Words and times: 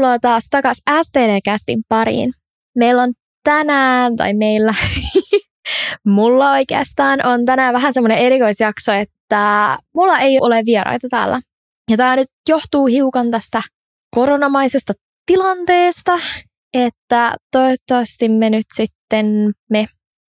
Tervetuloa 0.00 0.18
taas 0.18 0.46
takas 0.50 0.82
STD-kästin 1.02 1.82
pariin. 1.88 2.32
Meillä 2.76 3.02
on 3.02 3.12
tänään, 3.44 4.16
tai 4.16 4.34
meillä, 4.34 4.74
mulla 6.16 6.50
oikeastaan 6.50 7.26
on 7.26 7.44
tänään 7.44 7.74
vähän 7.74 7.94
semmoinen 7.94 8.18
erikoisjakso, 8.18 8.92
että 8.92 9.76
mulla 9.94 10.18
ei 10.18 10.38
ole 10.40 10.62
vieraita 10.66 11.08
täällä. 11.10 11.40
Ja 11.90 11.96
tämä 11.96 12.16
nyt 12.16 12.28
johtuu 12.48 12.86
hiukan 12.86 13.30
tästä 13.30 13.62
koronamaisesta 14.14 14.92
tilanteesta, 15.26 16.18
että 16.74 17.34
toivottavasti 17.52 18.28
me 18.28 18.50
nyt 18.50 18.66
sitten 18.74 19.52
me 19.70 19.86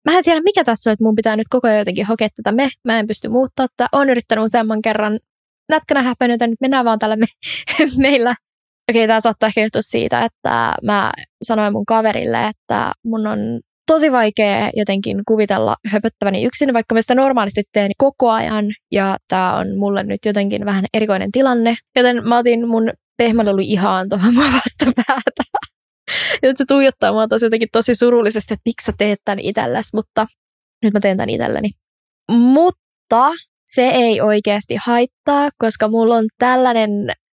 Mä 0.06 0.18
en 0.18 0.24
tiedä, 0.24 0.42
mikä 0.42 0.64
tässä 0.64 0.90
on, 0.90 0.94
että 0.94 1.04
mun 1.04 1.16
pitää 1.16 1.36
nyt 1.36 1.48
koko 1.50 1.68
ajan 1.68 1.80
jotenkin 1.80 2.06
hokea 2.06 2.30
tätä 2.36 2.52
me. 2.52 2.70
Mä 2.84 3.00
en 3.00 3.08
pysty 3.08 3.30
muuttaa 3.30 3.68
tätä. 3.78 3.90
Olen 3.92 4.10
yrittänyt 4.10 4.46
useamman 4.46 4.82
kerran 4.82 5.20
nätkänä 5.70 6.04
häpännyt, 6.04 6.42
nyt 6.42 6.62
mennään 6.62 6.86
vaan 6.86 7.00
tällä 7.00 7.16
me, 7.16 7.26
meillä 8.08 8.36
Okei, 8.92 9.02
okay, 9.02 9.08
tämä 9.08 9.20
saattaa 9.20 9.48
ehkä 9.48 9.62
johtua 9.62 9.82
siitä, 9.82 10.26
että 10.26 10.76
mä 10.84 11.12
sanoin 11.44 11.74
mun 11.74 11.86
kaverille, 11.86 12.48
että 12.48 12.92
mun 13.06 13.28
on 13.28 13.40
tosi 13.88 14.12
vaikea 14.12 14.70
jotenkin 14.76 15.22
kuvitella 15.28 15.76
höpöttäväni 15.92 16.44
yksin, 16.44 16.74
vaikka 16.74 16.96
mä 16.96 17.02
sitä 17.02 17.16
normaalisti 17.16 17.64
teen 17.72 17.92
koko 17.98 18.32
ajan. 18.32 18.66
Ja 18.92 19.18
tämä 19.28 19.58
on 19.58 19.78
mulle 19.78 20.04
nyt 20.04 20.20
jotenkin 20.26 20.66
vähän 20.66 20.86
erikoinen 20.94 21.32
tilanne. 21.32 21.76
Joten 21.96 22.28
mä 22.28 22.38
otin 22.38 22.68
mun 22.68 22.90
pehmälelu 23.18 23.62
ihan 23.62 24.10
tuohon 24.10 24.34
mua 24.34 24.46
vastapäätä. 24.66 25.44
ja 26.44 26.52
se 26.56 26.64
tuijottaa 26.68 27.12
mua 27.12 27.28
tosi 27.28 27.46
jotenkin 27.46 27.70
tosi 27.72 27.96
surullisesti, 27.96 28.54
että 28.54 28.62
miksi 28.66 28.86
sä 28.86 28.94
teet 28.98 29.20
tämän 29.26 29.40
itsellesi, 29.40 29.90
mutta 29.94 30.28
nyt 30.84 30.94
mä 30.94 31.00
teen 31.00 31.18
tämän 31.18 31.30
itselleni. 31.30 31.70
Mutta 32.32 33.32
se 33.68 33.88
ei 33.88 34.22
oikeasti 34.22 34.76
haittaa, 34.86 35.50
koska 35.58 35.88
mulla 35.88 36.16
on 36.16 36.26
tällainen 36.38 36.90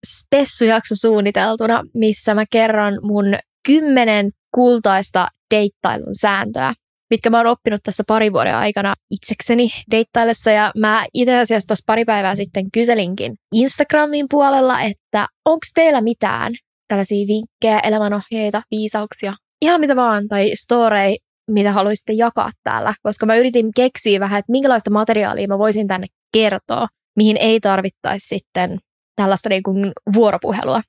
spessujakso 0.08 0.96
suunniteltuna, 0.96 1.84
missä 1.94 2.34
mä 2.34 2.46
kerron 2.52 2.94
mun 3.02 3.26
kymmenen 3.68 4.30
kultaista 4.56 5.28
deittailun 5.56 6.16
sääntöä, 6.22 6.74
mitkä 7.10 7.30
mä 7.30 7.38
oon 7.38 7.48
oppinut 7.48 7.84
tässä 7.84 8.04
pari 8.08 8.34
vuoden 8.34 8.56
aikana 8.56 8.94
itsekseni 9.12 9.70
deittaillessa. 9.92 10.52
Ja 10.52 10.72
mä 10.78 11.06
itse 11.14 11.40
asiassa 11.40 11.68
tuossa 11.68 11.84
pari 11.88 12.06
päivää 12.06 12.36
sitten 12.36 12.72
kyselinkin 12.74 13.34
Instagramin 13.56 14.26
puolella, 14.30 14.82
että 14.82 15.28
onko 15.46 15.66
teillä 15.76 16.02
mitään 16.02 16.54
tällaisia 16.88 17.28
vinkkejä, 17.28 17.80
elämänohjeita, 17.80 18.62
viisauksia, 18.72 19.34
ihan 19.62 19.82
mitä 19.82 19.96
vaan, 19.96 20.28
tai 20.28 20.52
storei, 20.56 21.18
mitä 21.52 21.72
haluaisitte 21.72 22.14
jakaa 22.14 22.52
täällä, 22.64 22.94
koska 23.04 23.26
mä 23.26 23.36
yritin 23.36 23.70
keksiä 23.76 24.20
vähän, 24.20 24.40
että 24.40 24.52
minkälaista 24.52 24.90
materiaalia 24.90 25.48
mä 25.48 25.58
voisin 25.58 25.88
tänne 25.88 26.08
kertoa, 26.34 26.88
mihin 27.16 27.38
ei 27.38 27.60
tarvittaisi 27.60 28.28
sitten 28.28 28.80
tällaista 29.16 29.50
niin 29.50 29.64
kuin 29.64 29.92
vuoropuhelua. 30.14 30.82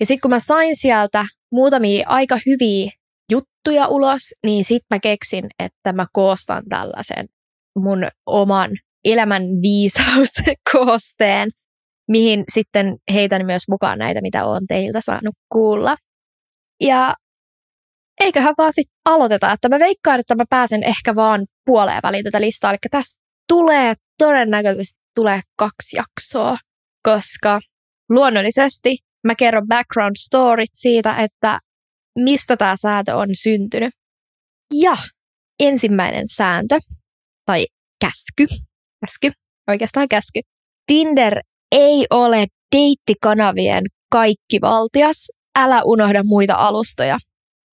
Ja 0.00 0.06
sitten 0.06 0.20
kun 0.20 0.30
mä 0.30 0.38
sain 0.38 0.76
sieltä 0.76 1.26
muutamia 1.52 2.08
aika 2.08 2.38
hyviä 2.46 2.90
juttuja 3.32 3.88
ulos, 3.88 4.34
niin 4.46 4.64
sitten 4.64 4.86
mä 4.90 5.00
keksin, 5.00 5.46
että 5.58 5.92
mä 5.92 6.06
koostan 6.12 6.62
tällaisen 6.68 7.28
mun 7.78 8.06
oman 8.26 8.70
elämän 9.04 9.42
viisauskoosteen, 9.42 11.50
mihin 12.08 12.44
sitten 12.52 12.96
heitän 13.12 13.46
myös 13.46 13.62
mukaan 13.68 13.98
näitä, 13.98 14.20
mitä 14.20 14.44
olen 14.44 14.66
teiltä 14.66 15.00
saanut 15.00 15.34
kuulla. 15.52 15.96
Ja 16.80 17.14
eiköhän 18.20 18.54
vaan 18.58 18.72
sitten 18.72 18.96
aloiteta, 19.04 19.52
että 19.52 19.68
mä 19.68 19.78
veikkaan, 19.78 20.20
että 20.20 20.34
mä 20.34 20.44
pääsen 20.50 20.84
ehkä 20.84 21.14
vaan 21.14 21.46
puoleen 21.66 22.00
väliin 22.02 22.24
tätä 22.24 22.40
listaa. 22.40 22.70
Eli 22.70 22.78
tässä 22.90 23.20
tulee 23.48 23.94
todennäköisesti 24.18 25.00
tulee 25.14 25.40
kaksi 25.58 25.96
jaksoa 25.96 26.58
koska 27.02 27.60
luonnollisesti 28.08 28.96
mä 29.26 29.34
kerron 29.34 29.68
background 29.68 30.16
storyt 30.16 30.70
siitä, 30.72 31.16
että 31.16 31.58
mistä 32.18 32.56
tämä 32.56 32.76
sääntö 32.76 33.16
on 33.16 33.28
syntynyt. 33.32 33.94
Ja 34.80 34.96
ensimmäinen 35.60 36.24
sääntö, 36.28 36.78
tai 37.46 37.66
käsky, 38.00 38.46
käsky, 39.00 39.32
oikeastaan 39.68 40.08
käsky. 40.08 40.40
Tinder 40.86 41.40
ei 41.72 42.06
ole 42.10 42.46
deittikanavien 42.76 43.84
kaikki 44.10 44.60
valtias. 44.60 45.28
Älä 45.58 45.82
unohda 45.84 46.22
muita 46.24 46.54
alustoja 46.54 47.18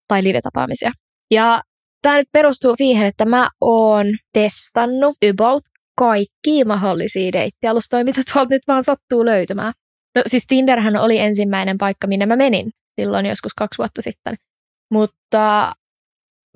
tai 0.08 0.24
live-tapaamisia. 0.24 0.92
Ja 1.32 1.62
tämä 2.02 2.18
nyt 2.18 2.28
perustuu 2.32 2.76
siihen, 2.76 3.08
että 3.08 3.26
mä 3.26 3.50
oon 3.62 4.06
testannut 4.34 5.18
about 5.30 5.64
kaikki 6.00 6.66
mahdollisia 6.66 7.34
deittialustoja, 7.34 8.04
mitä 8.04 8.22
tuolta 8.34 8.50
nyt 8.50 8.62
vaan 8.68 8.84
sattuu 8.84 9.26
löytymään. 9.26 9.74
No 10.16 10.22
siis 10.28 10.46
Tinderhän 10.48 10.96
oli 10.96 11.20
ensimmäinen 11.20 11.78
paikka, 11.78 12.08
minne 12.08 12.26
mä 12.26 12.36
menin 12.36 12.72
silloin 13.02 13.26
joskus 13.26 13.54
kaksi 13.54 13.78
vuotta 13.78 14.02
sitten. 14.02 14.36
Mutta 14.92 15.74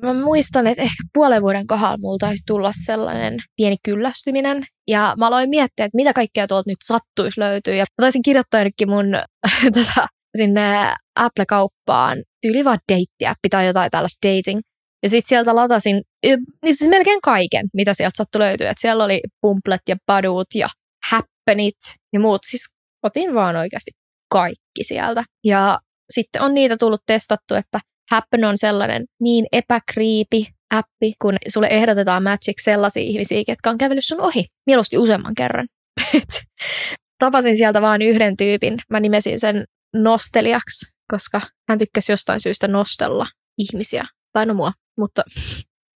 mä 0.02 0.14
muistan, 0.14 0.68
että 0.68 0.84
ehkä 0.84 1.04
puolen 1.14 1.42
vuoden 1.42 1.68
kohdalla 1.68 1.98
mulla 1.98 2.18
taisi 2.18 2.44
tulla 2.48 2.72
sellainen 2.86 3.40
pieni 3.56 3.76
kyllästyminen. 3.84 4.64
Ja 4.88 5.14
mä 5.18 5.28
aloin 5.28 5.50
miettiä, 5.50 5.86
että 5.86 5.96
mitä 5.96 6.14
kaikkea 6.14 6.48
tuolta 6.48 6.70
nyt 6.70 6.78
sattuisi 6.84 7.40
löytyä. 7.40 7.74
Ja 7.74 7.84
mä 7.84 8.04
taisin 8.04 8.22
kirjoittaa 8.22 8.60
jonnekin 8.60 8.90
mun 8.90 9.06
tota, 9.76 10.08
sinne 10.38 10.96
Apple-kauppaan 11.16 12.18
tyyli 12.42 12.66
vaan 12.66 12.80
deittiäppi 12.92 13.50
tai 13.50 13.68
jotain 13.68 13.92
tällaista 13.92 14.28
dating 14.28 14.60
ja 15.04 15.10
sitten 15.10 15.30
sieltä 15.30 15.56
latasin 15.56 16.02
niin 16.26 16.40
siis 16.66 16.90
melkein 16.90 17.22
kaiken, 17.22 17.68
mitä 17.74 17.94
sieltä 17.94 18.18
sattui 18.18 18.40
löytyä. 18.40 18.70
Et 18.70 18.78
siellä 18.80 19.04
oli 19.04 19.22
Pumplet 19.42 19.82
ja 19.90 19.96
Badut 20.08 20.48
ja 20.56 20.68
Happenit 21.12 21.76
ja 22.14 22.20
muut. 22.20 22.42
Siis 22.50 22.66
otin 23.04 23.34
vaan 23.34 23.56
oikeasti 23.56 23.92
kaikki 24.32 24.84
sieltä. 24.84 25.24
Ja 25.44 25.80
sitten 26.10 26.42
on 26.42 26.54
niitä 26.54 26.78
tullut 26.78 27.02
testattu, 27.06 27.56
että 27.56 27.80
Happen 28.12 28.46
on 28.46 28.58
sellainen 28.58 29.06
niin 29.22 29.46
epäkriipi 29.52 30.48
appi, 30.74 31.14
kun 31.22 31.36
sulle 31.48 31.68
ehdotetaan 31.68 32.24
matchiksi 32.24 32.64
sellaisia 32.64 33.04
ihmisiä, 33.04 33.44
jotka 33.48 33.70
on 33.70 33.78
kävellyt 33.78 34.06
sun 34.06 34.22
ohi. 34.22 34.46
Mieluusti 34.66 34.98
useamman 34.98 35.36
kerran. 35.36 35.68
Tapasin 37.20 37.58
sieltä 37.58 37.82
vain 37.82 38.02
yhden 38.02 38.38
tyypin. 38.38 38.80
Mä 38.90 39.00
nimesin 39.00 39.40
sen 39.40 39.66
nosteliaksi, 39.96 40.86
koska 41.12 41.42
hän 41.70 41.80
tykkäsi 41.80 42.12
jostain 42.12 42.40
syystä 42.40 42.68
nostella 42.68 43.28
ihmisiä. 43.58 44.06
Tai 44.34 44.46
no 44.46 44.54
mua 44.54 44.72
mutta 44.98 45.24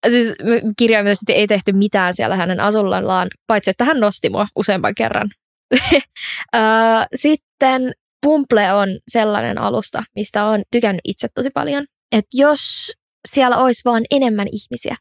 siis 0.09 0.33
kirjaimellisesti 0.77 1.33
ei 1.33 1.47
tehty 1.47 1.73
mitään 1.73 2.13
siellä 2.13 2.35
hänen 2.35 2.59
asullaan, 2.59 3.27
paitsi 3.47 3.69
että 3.69 3.83
hän 3.83 3.99
nosti 3.99 4.29
mua 4.29 4.47
useamman 4.55 4.95
kerran. 4.95 5.29
Sitten 7.15 7.91
Pumple 8.25 8.73
on 8.73 8.89
sellainen 9.07 9.57
alusta, 9.57 10.03
mistä 10.15 10.45
on 10.45 10.61
tykännyt 10.71 11.01
itse 11.03 11.27
tosi 11.35 11.49
paljon. 11.53 11.85
Että 12.11 12.29
jos 12.33 12.91
siellä 13.31 13.57
olisi 13.57 13.81
vaan 13.85 14.03
enemmän 14.11 14.47
ihmisiä. 14.51 14.95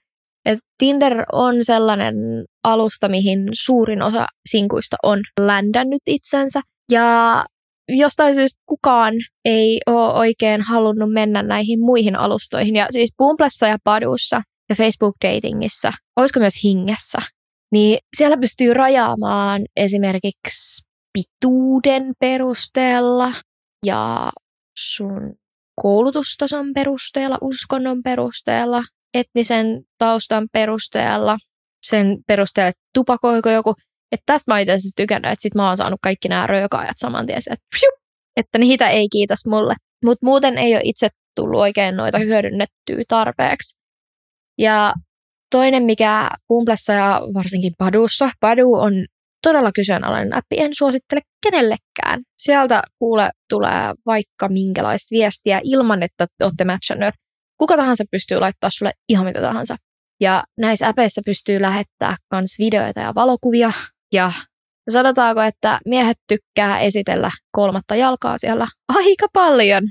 Et 0.45 0.59
Tinder 0.78 1.25
on 1.33 1.55
sellainen 1.65 2.15
alusta, 2.65 3.09
mihin 3.09 3.49
suurin 3.53 4.03
osa 4.03 4.27
sinkuista 4.49 4.97
on 5.03 5.21
ländännyt 5.41 6.03
itsensä. 6.07 6.61
Ja 6.93 7.45
jostain 7.88 8.34
syystä 8.34 8.62
kukaan 8.66 9.14
ei 9.44 9.80
ole 9.86 10.12
oikein 10.12 10.60
halunnut 10.60 11.12
mennä 11.12 11.42
näihin 11.42 11.80
muihin 11.80 12.16
alustoihin. 12.16 12.76
Ja 12.76 12.86
siis 12.91 13.14
Bumblessa 13.19 13.66
ja 13.66 13.78
Padussa 13.84 14.42
ja 14.69 14.74
Facebook-datingissa, 14.74 15.92
olisiko 16.16 16.41
myös 16.41 16.54
Hingessä, 16.64 17.19
niin 17.72 17.98
siellä 18.16 18.36
pystyy 18.36 18.74
rajaamaan 18.74 19.62
esimerkiksi 19.76 20.86
pituuden 21.12 22.12
perusteella 22.20 23.32
ja 23.86 24.32
sun 24.78 25.34
koulutustason 25.82 26.66
perusteella, 26.74 27.38
uskonnon 27.41 28.03
perusteella, 28.03 28.82
etnisen 29.14 29.66
taustan 29.98 30.48
perusteella, 30.53 31.38
sen 31.82 32.16
perusteella, 32.26 32.68
että 32.68 32.82
tupakoiko 32.94 33.50
joku. 33.50 33.74
Että 34.12 34.22
tästä 34.26 34.53
mä 34.53 34.58
itse 34.58 34.72
asiassa 34.72 34.97
tykännyt, 34.97 35.32
että 35.32 35.42
sit 35.42 35.54
mä 35.54 35.66
oon 35.66 35.76
saanut 35.76 36.00
kaikki 36.03 36.28
nämä 36.28 36.47
röökaajat 36.47 36.97
saman 36.97 37.26
tien, 37.26 37.38
että, 37.38 37.66
pshup, 37.74 37.94
että 38.36 38.58
niitä 38.58 38.88
ei 38.88 39.08
kiitos 39.12 39.38
mulle. 39.48 39.74
Mutta 40.04 40.26
muuten 40.26 40.58
ei 40.58 40.74
ole 40.74 40.80
itse 40.84 41.08
tullut 41.36 41.60
oikein 41.60 41.97
noita 41.97 42.18
hyödynnettyä 42.18 43.04
tarpeeksi. 43.08 43.76
Ja 44.58 44.92
toinen, 45.50 45.82
mikä 45.82 46.30
Pumplessa 46.48 46.92
ja 46.92 47.22
varsinkin 47.34 47.72
Padussa, 47.78 48.30
Padu 48.41 48.74
on 48.74 48.92
todella 49.42 49.72
kyseenalainen 49.72 50.34
appi, 50.34 50.56
en 50.58 50.74
suosittele 50.74 51.20
kenellekään. 51.42 52.22
Sieltä 52.38 52.82
kuule 52.98 53.30
tulee 53.48 53.94
vaikka 54.06 54.48
minkälaista 54.48 55.14
viestiä 55.16 55.60
ilman, 55.64 56.03
että 56.03 56.26
olette 56.42 56.64
matchannut. 56.64 57.14
Kuka 57.58 57.76
tahansa 57.76 58.04
pystyy 58.10 58.38
laittaa 58.38 58.70
sulle 58.70 58.92
ihan 59.08 59.26
mitä 59.26 59.41
tahansa. 59.41 59.76
Ja 60.20 60.44
näissä 60.58 60.86
äpeissä 60.88 61.20
pystyy 61.24 61.60
lähettää 61.60 62.16
myös 62.32 62.58
videoita 62.58 63.00
ja 63.00 63.14
valokuvia, 63.14 63.72
ja 64.12 64.32
sanotaanko, 64.91 65.42
että 65.42 65.80
miehet 65.86 66.16
tykkää 66.28 66.80
esitellä 66.80 67.30
kolmatta 67.53 67.97
jalkaa 67.97 68.38
siellä 68.38 68.66
aika 68.88 69.26
paljon. 69.32 69.82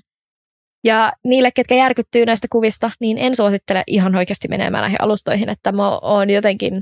Ja 0.84 1.14
niille, 1.28 1.52
ketkä 1.52 1.76
järkyttyy 1.76 2.26
näistä 2.26 2.48
kuvista, 2.52 2.92
niin 3.00 3.18
en 3.18 3.36
suosittele 3.36 3.84
ihan 3.88 4.16
oikeasti 4.16 4.48
menemään 4.48 4.82
näihin 4.82 5.02
alustoihin, 5.02 5.50
että 5.50 5.72
mä 5.72 5.98
oon 6.00 6.30
jotenkin, 6.30 6.82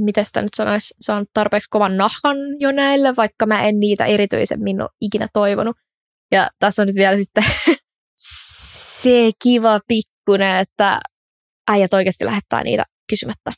miten 0.00 0.24
sitä 0.24 0.42
nyt 0.42 0.54
sanoisi, 0.56 0.94
saanut 1.00 1.28
tarpeeksi 1.34 1.68
kovan 1.70 1.96
nahkan 1.96 2.36
jo 2.58 2.72
näille, 2.72 3.16
vaikka 3.16 3.46
mä 3.46 3.64
en 3.64 3.80
niitä 3.80 4.06
erityisemmin 4.06 4.80
ole 4.80 4.90
ikinä 5.00 5.28
toivonut. 5.32 5.76
Ja 6.32 6.48
tässä 6.58 6.82
on 6.82 6.86
nyt 6.86 6.96
vielä 6.96 7.16
sitten 7.16 7.44
se 9.02 9.30
kiva 9.42 9.80
pikkunen, 9.88 10.56
että 10.56 11.00
äijät 11.70 11.94
oikeasti 11.94 12.24
lähettää 12.24 12.64
niitä 12.64 12.84
kysymättä. 13.10 13.52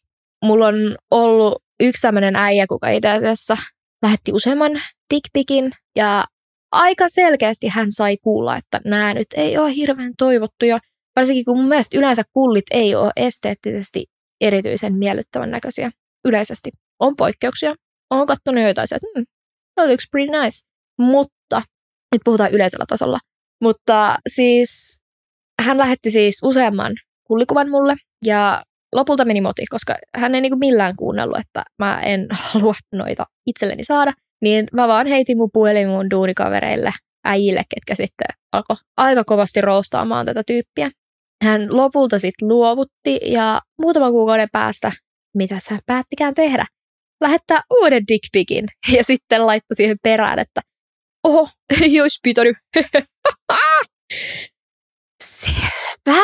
Mulla 0.45 0.67
on 0.67 0.75
ollut 1.11 1.63
yksi 1.83 2.03
tämmöinen 2.03 2.37
äijä, 2.37 2.67
kuka 2.67 2.91
itse 2.91 3.09
asiassa 3.09 3.57
lähetti 4.03 4.33
useamman 4.33 4.73
dickpikin 5.15 5.73
ja 5.97 6.25
aika 6.73 7.05
selkeästi 7.09 7.69
hän 7.69 7.93
sai 7.93 8.17
kuulla, 8.17 8.57
että 8.57 8.81
nämä 8.85 9.15
nyt 9.15 9.27
ei 9.37 9.59
ole 9.59 9.75
hirveän 9.75 10.13
toivottuja, 10.19 10.79
varsinkin 11.17 11.45
kun 11.45 11.59
mun 11.59 11.69
mielestä 11.69 11.99
yleensä 11.99 12.23
kullit 12.33 12.65
ei 12.71 12.95
ole 12.95 13.13
esteettisesti 13.17 14.07
erityisen 14.41 14.95
miellyttävän 14.95 15.51
näköisiä 15.51 15.91
yleisesti. 16.25 16.71
On 17.01 17.17
poikkeuksia. 17.17 17.75
Olen 18.11 18.27
katsonut 18.27 18.63
joitain, 18.63 18.85
että 18.85 19.07
hmm, 19.15 19.25
that 19.75 19.89
looks 19.89 20.05
pretty 20.11 20.33
nice. 20.33 20.67
Mutta, 20.99 21.63
nyt 22.13 22.23
puhutaan 22.25 22.53
yleisellä 22.53 22.85
tasolla. 22.89 23.19
Mutta 23.61 24.17
siis 24.29 24.99
hän 25.63 25.79
lähetti 25.79 26.11
siis 26.11 26.35
useamman 26.43 26.93
kullikuvan 27.27 27.71
mulle 27.71 27.95
ja 28.25 28.63
lopulta 28.93 29.25
meni 29.25 29.41
moti, 29.41 29.67
koska 29.71 29.95
hän 30.15 30.35
ei 30.35 30.41
niinku 30.41 30.59
millään 30.59 30.95
kuunnellut, 30.99 31.39
että 31.39 31.63
mä 31.79 32.01
en 32.01 32.27
halua 32.43 32.75
noita 32.93 33.27
itselleni 33.47 33.85
saada. 33.85 34.13
Niin 34.43 34.67
mä 34.73 34.89
vaan 34.89 35.07
heitin 35.07 35.37
mun 35.37 35.51
puhelin 35.53 35.89
mun 35.89 36.11
duunikavereille, 36.11 36.93
äijille, 37.25 37.63
ketkä 37.75 37.95
sitten 37.95 38.27
alkoi 38.53 38.77
aika 38.97 39.25
kovasti 39.25 39.61
roostaamaan 39.61 40.27
tätä 40.27 40.43
tyyppiä. 40.47 40.91
Hän 41.45 41.77
lopulta 41.77 42.19
sitten 42.19 42.49
luovutti 42.49 43.21
ja 43.23 43.61
muutaman 43.83 44.13
kuukauden 44.13 44.49
päästä, 44.53 44.93
mitä 45.35 45.59
sä 45.59 45.79
päättikään 45.87 46.35
tehdä, 46.35 46.67
lähettää 47.21 47.61
uuden 47.81 48.03
dickpikin 48.09 48.65
ja 48.97 49.05
sitten 49.05 49.47
laittoi 49.47 49.77
siihen 49.77 49.97
perään, 50.03 50.39
että 50.39 50.61
oho, 51.25 51.49
ei 51.83 52.01
olisi 52.01 52.19
pitänyt. 52.23 52.57
Selvä. 55.23 56.23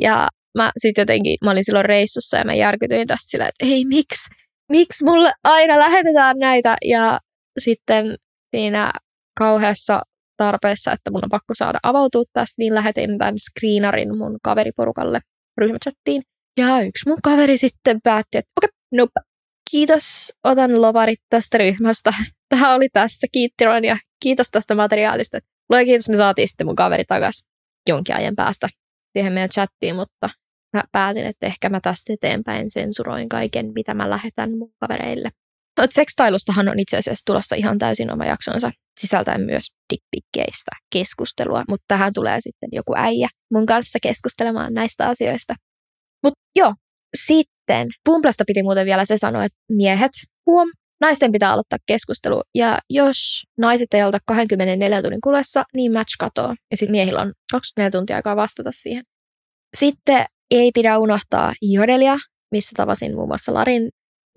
Ja 0.00 0.28
mä 0.58 0.72
sitten 0.76 1.02
jotenkin, 1.02 1.36
mä 1.44 1.50
olin 1.50 1.64
silloin 1.64 1.84
reissussa 1.84 2.36
ja 2.36 2.44
mä 2.44 2.54
järkytyin 2.54 3.06
tässä 3.06 3.30
sillä, 3.30 3.48
että 3.48 3.66
hei, 3.66 3.84
miksi, 3.84 4.28
miksi 4.68 5.04
mulle 5.04 5.32
aina 5.44 5.78
lähetetään 5.78 6.36
näitä? 6.38 6.76
Ja 6.84 7.20
sitten 7.58 8.16
siinä 8.56 8.92
kauheassa 9.38 10.02
tarpeessa, 10.36 10.92
että 10.92 11.10
mun 11.10 11.24
on 11.24 11.30
pakko 11.30 11.54
saada 11.54 11.78
avautua 11.82 12.22
tästä, 12.32 12.54
niin 12.58 12.74
lähetin 12.74 13.18
tämän 13.18 13.34
screenarin 13.38 14.18
mun 14.18 14.38
kaveriporukalle 14.42 15.20
ryhmächattiin. 15.58 16.22
Ja 16.58 16.80
yksi 16.80 17.08
mun 17.08 17.18
kaveri 17.22 17.58
sitten 17.58 17.98
päätti, 18.04 18.38
että 18.38 18.50
okei, 18.56 18.68
okay, 18.68 18.78
nope, 18.92 19.20
kiitos, 19.70 20.32
otan 20.44 20.82
lovarit 20.82 21.20
tästä 21.28 21.58
ryhmästä. 21.58 22.14
Tämä 22.50 22.74
oli 22.74 22.88
tässä, 22.92 23.26
kiitti 23.32 23.64
Ron 23.64 23.84
ja 23.84 23.96
kiitos 24.22 24.48
tästä 24.50 24.74
materiaalista. 24.74 25.38
Lue 25.70 25.84
kiitos, 25.84 26.08
me 26.08 26.16
saatiin 26.16 26.48
sitten 26.48 26.66
mun 26.66 26.76
kaveri 26.76 27.04
takaisin 27.08 27.48
jonkin 27.88 28.16
ajan 28.16 28.34
päästä 28.36 28.68
siihen 29.18 29.32
meidän 29.32 29.48
chattiin, 29.48 29.96
mutta 29.96 30.30
mä 30.76 30.82
päätin, 30.92 31.26
että 31.26 31.46
ehkä 31.46 31.68
mä 31.68 31.80
tästä 31.80 32.12
eteenpäin 32.12 32.70
sensuroin 32.70 33.28
kaiken, 33.28 33.72
mitä 33.74 33.94
mä 33.94 34.10
lähetän 34.10 34.50
mun 34.58 34.72
kavereille. 34.80 35.30
Mutta 35.80 35.94
sekstailustahan 35.94 36.68
on 36.68 36.78
itse 36.78 36.96
asiassa 36.96 37.24
tulossa 37.26 37.56
ihan 37.56 37.78
täysin 37.78 38.12
oma 38.12 38.26
jaksonsa, 38.26 38.70
sisältäen 39.00 39.40
myös 39.40 39.64
dickpikkeistä 39.92 40.70
keskustelua, 40.92 41.64
mutta 41.68 41.84
tähän 41.88 42.12
tulee 42.12 42.40
sitten 42.40 42.68
joku 42.72 42.92
äijä 42.96 43.28
mun 43.52 43.66
kanssa 43.66 43.98
keskustelemaan 44.02 44.74
näistä 44.74 45.08
asioista. 45.08 45.54
Mutta 46.24 46.40
joo, 46.56 46.74
sitten 47.26 47.88
Pumplasta 48.04 48.44
piti 48.46 48.62
muuten 48.62 48.86
vielä 48.86 49.04
se 49.04 49.16
sanoa, 49.16 49.44
että 49.44 49.58
miehet, 49.72 50.12
huom, 50.46 50.68
naisten 51.00 51.32
pitää 51.32 51.52
aloittaa 51.52 51.78
keskustelu. 51.86 52.42
Ja 52.54 52.78
jos 52.90 53.44
naiset 53.58 53.94
ei 53.94 54.00
aloita 54.00 54.18
24 54.26 55.02
tunnin 55.02 55.20
kulessa, 55.20 55.64
niin 55.74 55.92
match 55.92 56.16
katoo. 56.18 56.54
Ja 56.70 56.76
sitten 56.76 56.92
miehillä 56.92 57.20
on 57.20 57.32
24 57.52 57.90
tuntia 57.90 58.16
aikaa 58.16 58.36
vastata 58.36 58.70
siihen. 58.72 59.02
Sitten 59.76 60.26
ei 60.50 60.70
pidä 60.74 60.98
unohtaa 60.98 61.52
jodelia, 61.62 62.16
missä 62.52 62.72
tavasin 62.76 63.14
muun 63.14 63.28
muassa 63.28 63.54
Larin. 63.54 63.88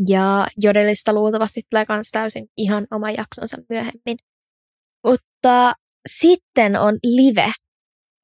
Ja 0.07 0.47
jodelista 0.57 1.13
luultavasti 1.13 1.61
tulee 1.69 1.85
myös 1.89 2.09
täysin 2.11 2.47
ihan 2.57 2.87
oma 2.91 3.11
jaksonsa 3.11 3.57
myöhemmin. 3.69 4.17
Mutta 5.07 5.73
sitten 6.09 6.75
on 6.75 6.97
live. 7.03 7.51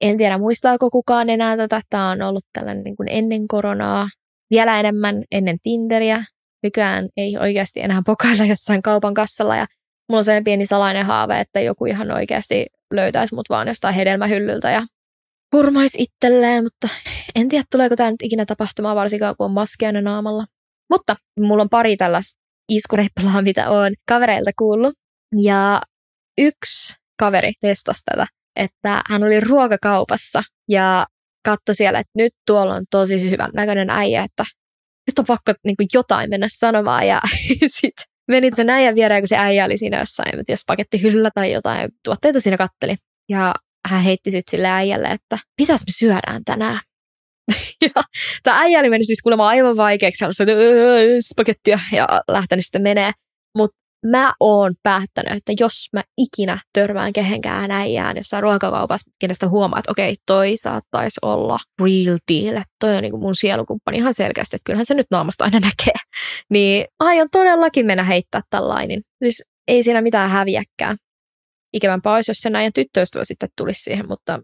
En 0.01 0.17
tiedä, 0.17 0.37
muistaako 0.37 0.89
kukaan 0.89 1.29
enää 1.29 1.57
tätä. 1.57 1.81
Tämä 1.89 2.09
on 2.09 2.21
ollut 2.21 2.45
tällainen 2.53 2.83
niin 2.83 2.95
kuin 2.95 3.09
ennen 3.09 3.47
koronaa, 3.47 4.09
vielä 4.49 4.79
enemmän 4.79 5.23
ennen 5.31 5.57
Tinderiä. 5.63 6.25
Nykyään 6.63 7.09
ei 7.17 7.37
oikeasti 7.37 7.81
enää 7.81 8.01
pokailla 8.05 8.45
jossain 8.45 8.81
kaupan 8.81 9.13
kassalla 9.13 9.55
ja 9.55 9.65
mulla 10.09 10.19
on 10.19 10.23
sellainen 10.23 10.43
pieni 10.43 10.65
salainen 10.65 11.05
haave, 11.05 11.39
että 11.39 11.59
joku 11.59 11.85
ihan 11.85 12.11
oikeasti 12.11 12.65
löytäisi 12.93 13.35
mut 13.35 13.49
vaan 13.49 13.67
jostain 13.67 13.95
hedelmähyllyltä 13.95 14.71
ja 14.71 14.83
hurmaisi 15.55 15.97
itselleen, 16.03 16.63
mutta 16.63 16.87
en 17.35 17.49
tiedä 17.49 17.63
tuleeko 17.71 17.95
tämä 17.95 18.11
nyt 18.11 18.21
ikinä 18.23 18.45
tapahtumaan, 18.45 18.95
varsinkaan 18.95 19.35
kun 19.37 19.45
on 19.45 19.51
maskeana 19.51 20.01
naamalla. 20.01 20.45
Mutta 20.89 21.15
mulla 21.39 21.63
on 21.63 21.69
pari 21.69 21.97
tällaista 21.97 22.39
iskureippalaa, 22.69 23.41
mitä 23.41 23.69
on 23.69 23.93
kavereilta 24.07 24.51
kuullut. 24.57 24.93
Ja 25.41 25.81
yksi 26.37 26.93
kaveri 27.19 27.53
testasi 27.61 28.01
tätä, 28.05 28.27
että 28.55 29.01
hän 29.09 29.23
oli 29.23 29.39
ruokakaupassa 29.39 30.43
ja 30.69 31.05
katsoi 31.45 31.75
siellä, 31.75 31.99
että 31.99 32.11
nyt 32.15 32.33
tuolla 32.47 32.75
on 32.75 32.85
tosi 32.91 33.31
hyvän 33.31 33.51
näköinen 33.53 33.89
äijä, 33.89 34.23
että 34.23 34.43
nyt 35.07 35.19
on 35.19 35.25
pakko 35.25 35.53
niin 35.65 35.77
kuin 35.77 35.87
jotain 35.93 36.29
mennä 36.29 36.47
sanomaan. 36.49 37.07
Ja 37.07 37.21
sitten 37.79 38.05
menit 38.27 38.53
sen 38.53 38.69
äijän 38.69 38.95
viereen, 38.95 39.21
kun 39.21 39.27
se 39.27 39.37
äijä 39.37 39.65
oli 39.65 39.77
siinä 39.77 39.99
jossain, 39.99 40.39
en 40.39 40.45
tiedä, 40.45 40.59
pakettihyllä 40.67 41.29
tai 41.35 41.51
jotain 41.51 41.89
tuotteita 42.03 42.39
siinä 42.39 42.57
katteli. 42.57 42.95
Ja 43.29 43.53
hän 43.87 44.03
heitti 44.03 44.31
sitten 44.31 44.51
sille 44.51 44.67
äijälle, 44.67 45.07
että 45.07 45.37
mitäs 45.61 45.81
me 45.81 45.91
syödään 45.91 46.41
tänään? 46.45 46.79
ja 47.81 48.03
tämä 48.43 48.59
äijä 48.59 48.79
oli 48.79 48.89
mennyt 48.89 49.07
siis 49.07 49.21
kuulemma 49.21 49.47
aivan 49.47 49.77
vaikeaksi, 49.77 50.25
hän 50.25 50.33
sanoi, 50.33 50.55
spagettia 51.21 51.79
ja 51.91 52.07
lähtenyt 52.31 52.65
sitten 52.65 52.81
menee. 52.81 53.11
Mutta 53.57 53.77
mä 54.05 54.33
oon 54.39 54.73
päättänyt, 54.83 55.33
että 55.33 55.53
jos 55.59 55.73
mä 55.93 56.03
ikinä 56.17 56.61
törmään 56.73 57.13
kehenkään 57.13 57.71
äijään 57.71 58.17
jossain 58.17 58.43
ruokakaupassa, 58.43 59.11
kenestä 59.19 59.49
huomaa, 59.49 59.79
että 59.79 59.91
okei, 59.91 60.15
toi 60.25 60.57
saattaisi 60.57 61.19
olla 61.21 61.59
real 61.81 62.17
deal, 62.31 62.55
että 62.55 62.75
toi 62.79 62.95
on 62.95 63.03
niin 63.03 63.19
mun 63.19 63.35
sielukumppani 63.35 63.97
ihan 63.97 64.13
selkeästi, 64.13 64.55
että 64.55 64.63
kyllähän 64.65 64.85
se 64.85 64.93
nyt 64.93 65.07
naamasta 65.11 65.43
aina 65.43 65.59
näkee, 65.59 65.93
niin 66.53 66.85
aion 66.99 67.27
todellakin 67.31 67.85
mennä 67.85 68.03
heittää 68.03 68.41
tällainen. 68.49 69.01
Siis 69.23 69.43
ei 69.67 69.83
siinä 69.83 70.01
mitään 70.01 70.29
häviäkään. 70.29 70.97
Ikävämpää 71.73 72.13
olisi, 72.13 72.31
jos 72.31 72.37
sen 72.37 72.55
ajan 72.55 72.73
tyttöystävä 72.73 73.23
sitten 73.23 73.49
tulisi 73.57 73.81
siihen, 73.81 74.07
mutta 74.07 74.39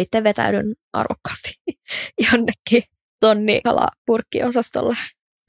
sitten 0.00 0.24
vetäydyn 0.24 0.74
arvokkaasti 0.92 1.54
jonnekin 2.32 2.82
tonni 3.20 3.60
kalapurkkiosastolle. 3.64 4.96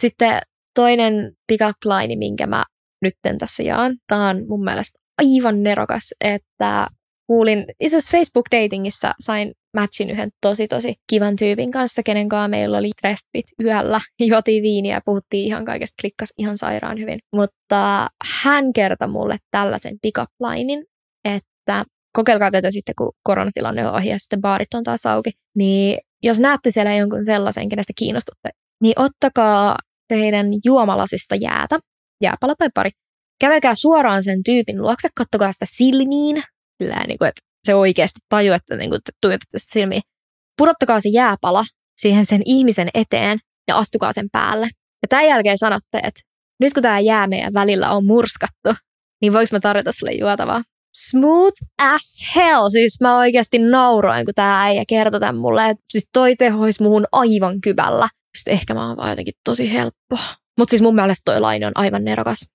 Sitten 0.01 0.41
toinen 0.75 1.31
pick-up 1.47 1.77
line, 1.85 2.15
minkä 2.15 2.47
mä 2.47 2.65
nytten 3.01 3.37
tässä 3.37 3.63
jaan. 3.63 3.97
Tämä 4.07 4.29
on 4.29 4.47
mun 4.47 4.63
mielestä 4.63 4.99
aivan 5.17 5.63
nerokas, 5.63 6.13
että 6.23 6.87
kuulin, 7.27 7.65
itse 7.79 7.97
asiassa 7.97 8.17
Facebook-datingissa 8.17 9.11
sain 9.19 9.51
matchin 9.77 10.09
yhden 10.09 10.29
tosi 10.41 10.67
tosi 10.67 10.95
kivan 11.09 11.35
tyypin 11.35 11.71
kanssa, 11.71 12.03
kenen 12.05 12.29
kanssa 12.29 12.47
meillä 12.47 12.77
oli 12.77 12.91
treffit 13.01 13.45
yöllä, 13.63 14.01
juotiin 14.29 14.63
viiniä 14.63 14.95
ja 14.95 15.01
puhuttiin 15.05 15.45
ihan 15.45 15.65
kaikesta, 15.65 15.95
klikkas 16.01 16.33
ihan 16.37 16.57
sairaan 16.57 16.99
hyvin. 16.99 17.19
Mutta 17.35 18.07
hän 18.43 18.73
kertoi 18.73 19.07
mulle 19.07 19.37
tällaisen 19.51 19.97
linein, 20.03 20.85
että 21.25 21.83
kokeilkaa 22.15 22.51
tätä 22.51 22.71
sitten, 22.71 22.95
kun 22.97 23.11
koronatilanne 23.23 23.87
on 23.87 23.95
ohi 23.95 24.09
ja 24.09 24.19
sitten 24.19 24.41
baarit 24.41 24.73
on 24.73 24.83
taas 24.83 25.05
auki, 25.05 25.31
niin 25.55 25.97
jos 26.23 26.39
näette 26.39 26.71
siellä 26.71 26.95
jonkun 26.95 27.25
sellaisen, 27.25 27.69
kenestä 27.69 27.93
kiinnostutte, 27.97 28.49
niin 28.81 28.93
ottakaa 28.99 29.77
teidän 30.07 30.47
juomalasista 30.65 31.35
jäätä 31.35 31.79
jääpala 32.21 32.55
tai 32.55 32.69
pari. 32.73 32.89
Kävelkää 33.41 33.75
suoraan 33.75 34.23
sen 34.23 34.43
tyypin 34.43 34.81
luokse, 34.81 35.07
kattokaa 35.17 35.51
sitä 35.51 35.65
silmiin, 35.69 36.43
sillä 36.83 37.03
niin 37.07 37.17
kuin, 37.17 37.27
että 37.27 37.41
se 37.65 37.75
oikeasti 37.75 38.19
tajuu, 38.29 38.53
että 38.53 38.75
niin 38.77 38.89
kuin, 38.89 39.01
tuijotatte 39.21 39.59
sitä 39.59 39.73
silmiin. 39.73 40.01
Pudottakaa 40.57 41.01
se 41.01 41.09
jääpala 41.09 41.65
siihen 41.97 42.25
sen 42.25 42.41
ihmisen 42.45 42.89
eteen 42.93 43.39
ja 43.67 43.77
astukaa 43.77 44.13
sen 44.13 44.29
päälle. 44.31 44.65
Ja 45.01 45.07
tämän 45.09 45.27
jälkeen 45.27 45.57
sanotte, 45.57 45.97
että 45.97 46.21
nyt 46.59 46.73
kun 46.73 46.83
tämä 46.83 46.99
jää 46.99 47.27
meidän 47.27 47.53
välillä 47.53 47.91
on 47.91 48.05
murskattu, 48.05 48.85
niin 49.21 49.33
voiko 49.33 49.49
mä 49.51 49.59
tarjota 49.59 49.91
sulle 49.91 50.11
juotavaa? 50.11 50.63
Smooth 50.97 51.57
as 51.81 52.35
hell. 52.35 52.69
Siis 52.69 52.97
mä 53.01 53.17
oikeasti 53.17 53.59
nauroin, 53.59 54.25
kun 54.25 54.33
tämä 54.33 54.63
äijä 54.63 54.83
kertoi 54.87 55.19
tämän 55.19 55.37
mulle. 55.37 55.69
Että 55.69 55.83
siis 55.91 56.09
toi 56.13 56.35
tehois 56.35 56.79
muhun 56.79 57.05
aivan 57.11 57.61
kyvällä. 57.61 58.09
Sitten 58.37 58.53
ehkä 58.53 58.73
mä 58.73 58.87
oon 58.87 58.97
vaan 58.97 59.09
jotenkin 59.09 59.33
tosi 59.45 59.73
helppo. 59.73 60.17
Mutta 60.61 60.71
siis 60.71 60.81
mun 60.81 60.95
mielestä 60.95 61.21
toi 61.31 61.39
laini 61.39 61.65
on 61.65 61.71
aivan 61.75 62.03
nerokas. 62.03 62.45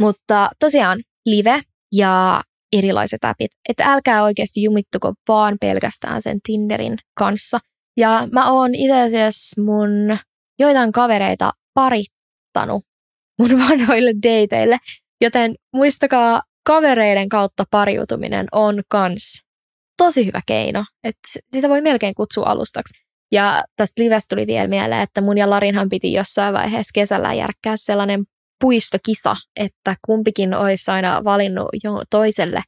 Mutta 0.00 0.50
tosiaan 0.58 0.98
live 1.26 1.62
ja 1.96 2.42
erilaiset 2.72 3.24
appit. 3.24 3.50
Että 3.68 3.84
älkää 3.92 4.22
oikeasti 4.22 4.62
jumittuko 4.62 5.12
vaan 5.28 5.56
pelkästään 5.60 6.22
sen 6.22 6.38
Tinderin 6.46 6.98
kanssa. 7.18 7.58
Ja 7.96 8.28
mä 8.32 8.50
oon 8.50 8.74
itse 8.74 9.02
asiassa 9.02 9.62
mun 9.62 10.18
joitain 10.58 10.92
kavereita 10.92 11.52
parittanut 11.74 12.84
mun 13.38 13.50
vanhoille 13.68 14.12
dateille. 14.14 14.78
Joten 15.20 15.54
muistakaa, 15.72 16.42
kavereiden 16.66 17.28
kautta 17.28 17.64
pariutuminen 17.70 18.46
on 18.52 18.82
kans 18.88 19.42
tosi 19.96 20.26
hyvä 20.26 20.40
keino. 20.46 20.84
Että 21.04 21.28
sitä 21.54 21.68
voi 21.68 21.80
melkein 21.80 22.14
kutsua 22.14 22.46
alustaksi. 22.46 23.04
Ja 23.34 23.64
tästä 23.76 24.02
livestä 24.02 24.34
tuli 24.34 24.46
vielä 24.46 24.68
mieleen, 24.68 25.00
että 25.00 25.20
mun 25.20 25.38
ja 25.38 25.50
Larinhan 25.50 25.88
piti 25.88 26.12
jossain 26.12 26.54
vaiheessa 26.54 26.90
kesällä 26.94 27.34
järkkää 27.34 27.76
sellainen 27.76 28.24
puistokisa, 28.60 29.36
että 29.56 29.96
kumpikin 30.06 30.54
olisi 30.54 30.90
aina 30.90 31.24
valinnut 31.24 31.68
jo 31.84 32.02
toiselle 32.10 32.62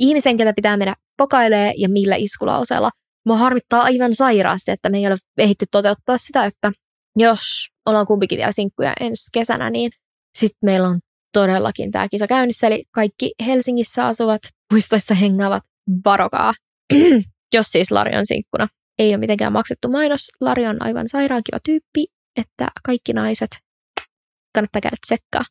ihmisen, 0.00 0.36
ketä 0.36 0.52
pitää 0.56 0.76
mennä 0.76 0.94
pokailee 1.16 1.72
ja 1.76 1.88
millä 1.88 2.16
iskulauseella. 2.16 2.90
Mua 3.26 3.36
harmittaa 3.36 3.82
aivan 3.82 4.14
sairaasti, 4.14 4.70
että 4.70 4.90
me 4.90 4.98
ei 4.98 5.06
ole 5.06 5.16
ehditty 5.38 5.64
toteuttaa 5.70 6.18
sitä, 6.18 6.44
että 6.44 6.72
jos 7.16 7.40
ollaan 7.86 8.06
kumpikin 8.06 8.38
vielä 8.38 8.52
sinkkuja 8.52 8.92
ensi 9.00 9.28
kesänä, 9.32 9.70
niin 9.70 9.90
sitten 10.38 10.58
meillä 10.62 10.88
on 10.88 11.00
todellakin 11.32 11.90
tämä 11.90 12.08
kisa 12.08 12.26
käynnissä. 12.26 12.66
Eli 12.66 12.84
kaikki 12.90 13.32
Helsingissä 13.46 14.06
asuvat, 14.06 14.42
puistoissa 14.68 15.14
hengaavat, 15.14 15.62
varokaa. 16.04 16.54
jos 17.54 17.66
siis 17.66 17.90
Lari 17.90 18.16
on 18.16 18.26
sinkkuna. 18.26 18.68
Ei 18.98 19.10
ole 19.10 19.16
mitenkään 19.16 19.52
maksettu 19.52 19.88
mainos. 19.88 20.30
Lari 20.40 20.66
on 20.66 20.82
aivan 20.82 21.08
sairaan 21.08 21.42
kiva 21.50 21.58
tyyppi, 21.64 22.06
että 22.40 22.68
kaikki 22.84 23.12
naiset 23.12 23.50
kannattaa 24.54 24.80
käydä 24.80 24.96
tsekkaa. 25.06 25.44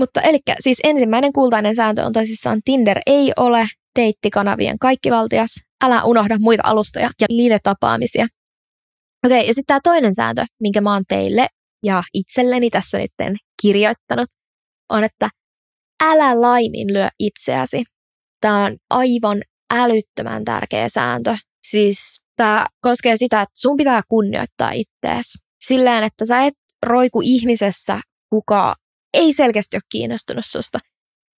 Mutta 0.00 0.20
eli 0.20 0.38
siis 0.60 0.80
ensimmäinen 0.84 1.32
kultainen 1.32 1.76
sääntö 1.76 2.04
on 2.04 2.12
tosissaan 2.12 2.60
Tinder 2.64 3.00
ei 3.06 3.32
ole 3.36 3.66
deittikanavien 3.98 4.78
kaikkivaltias. 4.78 5.50
Älä 5.84 6.04
unohda 6.04 6.38
muita 6.38 6.62
alustoja 6.66 7.10
ja 7.20 7.26
live-tapaamisia. 7.30 8.26
Okei, 9.26 9.46
ja 9.46 9.54
sitten 9.54 9.66
tämä 9.66 9.80
toinen 9.82 10.14
sääntö, 10.14 10.44
minkä 10.60 10.80
mä 10.80 10.92
oon 10.92 11.02
teille 11.08 11.46
ja 11.84 12.02
itselleni 12.14 12.70
tässä 12.70 12.98
nyt 12.98 13.40
kirjoittanut, 13.62 14.28
on, 14.88 15.04
että 15.04 15.28
älä 16.04 16.40
laiminlyö 16.40 17.08
itseäsi. 17.18 17.84
Tämä 18.40 18.64
on 18.64 18.76
aivan 18.90 19.42
älyttömän 19.74 20.44
tärkeä 20.44 20.88
sääntö. 20.88 21.36
Siis 21.62 22.20
tämä 22.40 22.66
koskee 22.80 23.16
sitä, 23.16 23.40
että 23.40 23.60
sun 23.60 23.76
pitää 23.76 24.02
kunnioittaa 24.08 24.70
ittees. 24.72 25.26
Silleen, 25.64 26.04
että 26.04 26.24
sä 26.24 26.44
et 26.44 26.54
roiku 26.86 27.20
ihmisessä, 27.24 28.00
kuka 28.30 28.74
ei 29.14 29.32
selkeästi 29.32 29.76
ole 29.76 29.82
kiinnostunut 29.92 30.44
susta. 30.46 30.78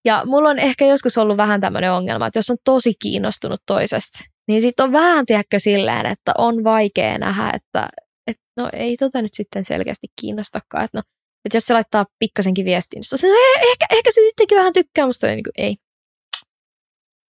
Ja 0.04 0.22
mulla 0.26 0.48
on 0.48 0.58
ehkä 0.58 0.86
joskus 0.86 1.18
ollut 1.18 1.36
vähän 1.36 1.60
tämmöinen 1.60 1.92
ongelma, 1.92 2.26
että 2.26 2.38
jos 2.38 2.50
on 2.50 2.56
tosi 2.64 2.94
kiinnostunut 3.02 3.60
toisesta, 3.66 4.18
niin 4.48 4.62
sitten 4.62 4.84
on 4.84 4.92
vähän, 4.92 5.26
tiedäkö, 5.26 5.58
silleen, 5.58 6.06
että 6.06 6.32
on 6.38 6.64
vaikea 6.64 7.18
nähdä, 7.18 7.50
että, 7.54 7.88
että 8.26 8.42
no 8.56 8.70
ei 8.72 8.96
tota 8.96 9.22
nyt 9.22 9.34
sitten 9.34 9.64
selkeästi 9.64 10.06
kiinnostakaan. 10.20 10.84
Että 10.84 10.98
no, 10.98 11.02
että 11.44 11.56
jos 11.56 11.64
se 11.64 11.74
laittaa 11.74 12.06
pikkasenkin 12.18 12.64
viestin, 12.64 12.96
niin 12.96 13.18
se 13.18 13.26
on, 13.26 13.32
eh, 13.32 13.70
ehkä, 13.70 13.86
ehkä 13.90 14.10
se 14.10 14.20
sittenkin 14.20 14.58
vähän 14.58 14.72
tykkää 14.72 15.06
musta, 15.06 15.26
niin 15.26 15.44
kuin, 15.44 15.66
ei. 15.66 15.76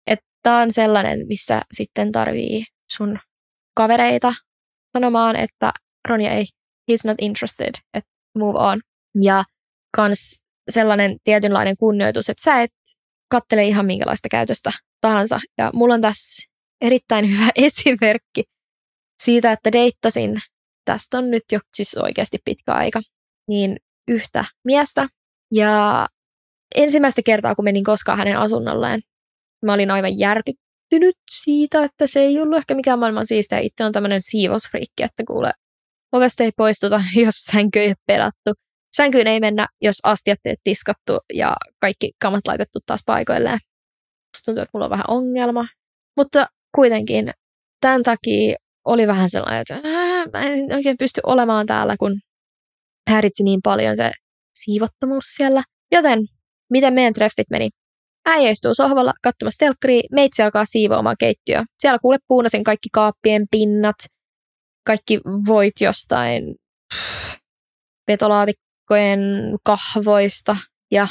Että 0.06 0.26
tää 0.42 0.58
on 0.58 0.72
sellainen, 0.72 1.26
missä 1.26 1.62
sitten 1.72 2.12
tarvii 2.12 2.64
sun 2.96 3.18
kavereita 3.78 4.35
sanomaan, 4.92 5.37
että 5.37 5.73
Ronja 6.08 6.30
ei, 6.30 6.47
he's 6.90 7.04
not 7.04 7.16
interested, 7.20 7.75
että 7.94 8.11
move 8.38 8.58
on. 8.58 8.80
Ja 9.23 9.44
kans 9.97 10.40
sellainen 10.70 11.16
tietynlainen 11.25 11.76
kunnioitus, 11.76 12.30
että 12.30 12.42
sä 12.42 12.62
et 12.62 12.70
kattele 13.30 13.64
ihan 13.64 13.87
minkälaista 13.87 14.28
käytöstä 14.28 14.73
tahansa. 15.00 15.40
Ja 15.58 15.70
mulla 15.75 15.94
on 15.94 16.00
tässä 16.00 16.49
erittäin 16.80 17.30
hyvä 17.30 17.50
esimerkki 17.66 18.44
siitä, 19.23 19.52
että 19.52 19.73
deittasin, 19.73 20.40
tästä 20.85 21.18
on 21.18 21.30
nyt 21.30 21.44
jo 21.52 21.58
siis 21.76 21.97
oikeasti 21.97 22.38
pitkä 22.44 22.73
aika, 22.73 23.00
niin 23.49 23.76
yhtä 24.08 24.44
miestä. 24.64 25.08
Ja 25.52 26.06
ensimmäistä 26.75 27.23
kertaa, 27.23 27.54
kun 27.54 27.64
menin 27.64 27.85
koskaan 27.85 28.18
hänen 28.18 28.38
asunnolleen, 28.38 29.00
mä 29.64 29.73
olin 29.73 29.90
aivan 29.90 30.18
järkyttynyt 30.92 31.16
siitä, 31.30 31.85
että 31.85 32.07
se 32.07 32.21
ei 32.21 32.40
ollut 32.40 32.59
ehkä 32.59 32.75
mikään 32.75 32.99
maailman 32.99 33.26
siistiä. 33.26 33.59
Itse 33.59 33.85
on 33.85 33.92
tämmöinen 33.92 34.23
siivosfriikki, 34.23 35.02
että 35.02 35.23
kuule, 35.26 35.52
ovesta 36.12 36.45
ei 36.45 36.50
poistuta, 36.57 37.02
jos 37.25 37.35
sänky 37.35 37.78
ei 37.78 37.95
pelattu. 38.07 38.52
Sänkyyn 38.97 39.26
ei 39.26 39.40
mennä, 39.40 39.66
jos 39.80 39.97
astiat 40.02 40.38
ei 40.45 40.57
tiskattu 40.64 41.18
ja 41.35 41.57
kaikki 41.80 42.12
kamat 42.21 42.47
laitettu 42.47 42.78
taas 42.87 43.00
paikoilleen. 43.07 43.59
Musta 44.28 44.45
tuntuu, 44.45 44.62
että 44.62 44.71
mulla 44.75 44.87
on 44.87 44.90
vähän 44.90 45.04
ongelma. 45.09 45.68
Mutta 46.16 46.47
kuitenkin 46.75 47.30
tämän 47.80 48.02
takia 48.02 48.57
oli 48.85 49.07
vähän 49.07 49.30
sellainen, 49.30 49.61
että 49.61 49.80
mä 50.33 50.40
en 50.45 50.75
oikein 50.75 50.97
pysty 50.99 51.21
olemaan 51.26 51.66
täällä, 51.66 51.97
kun 51.97 52.21
häiritsi 53.11 53.42
niin 53.42 53.61
paljon 53.64 53.97
se 53.97 54.12
siivottomuus 54.54 55.25
siellä. 55.25 55.62
Joten, 55.92 56.18
miten 56.71 56.95
meidän 56.95 57.12
treffit 57.12 57.50
meni? 57.50 57.71
Äijä 58.26 58.50
istuu 58.50 58.75
sohvalla 58.75 59.12
katsomassa 59.22 59.58
telkkaria, 59.58 60.02
meitsi 60.12 60.42
alkaa 60.42 60.64
siivoamaan 60.64 61.16
keittiöä. 61.18 61.64
Siellä 61.78 61.98
kuule 61.98 62.18
puunasin 62.28 62.64
kaikki 62.64 62.88
kaappien 62.92 63.46
pinnat, 63.50 63.96
kaikki 64.87 65.20
voit 65.48 65.75
jostain 65.80 66.54
vetolaatikkojen 68.08 69.20
kahvoista 69.64 70.56
ja 70.90 71.08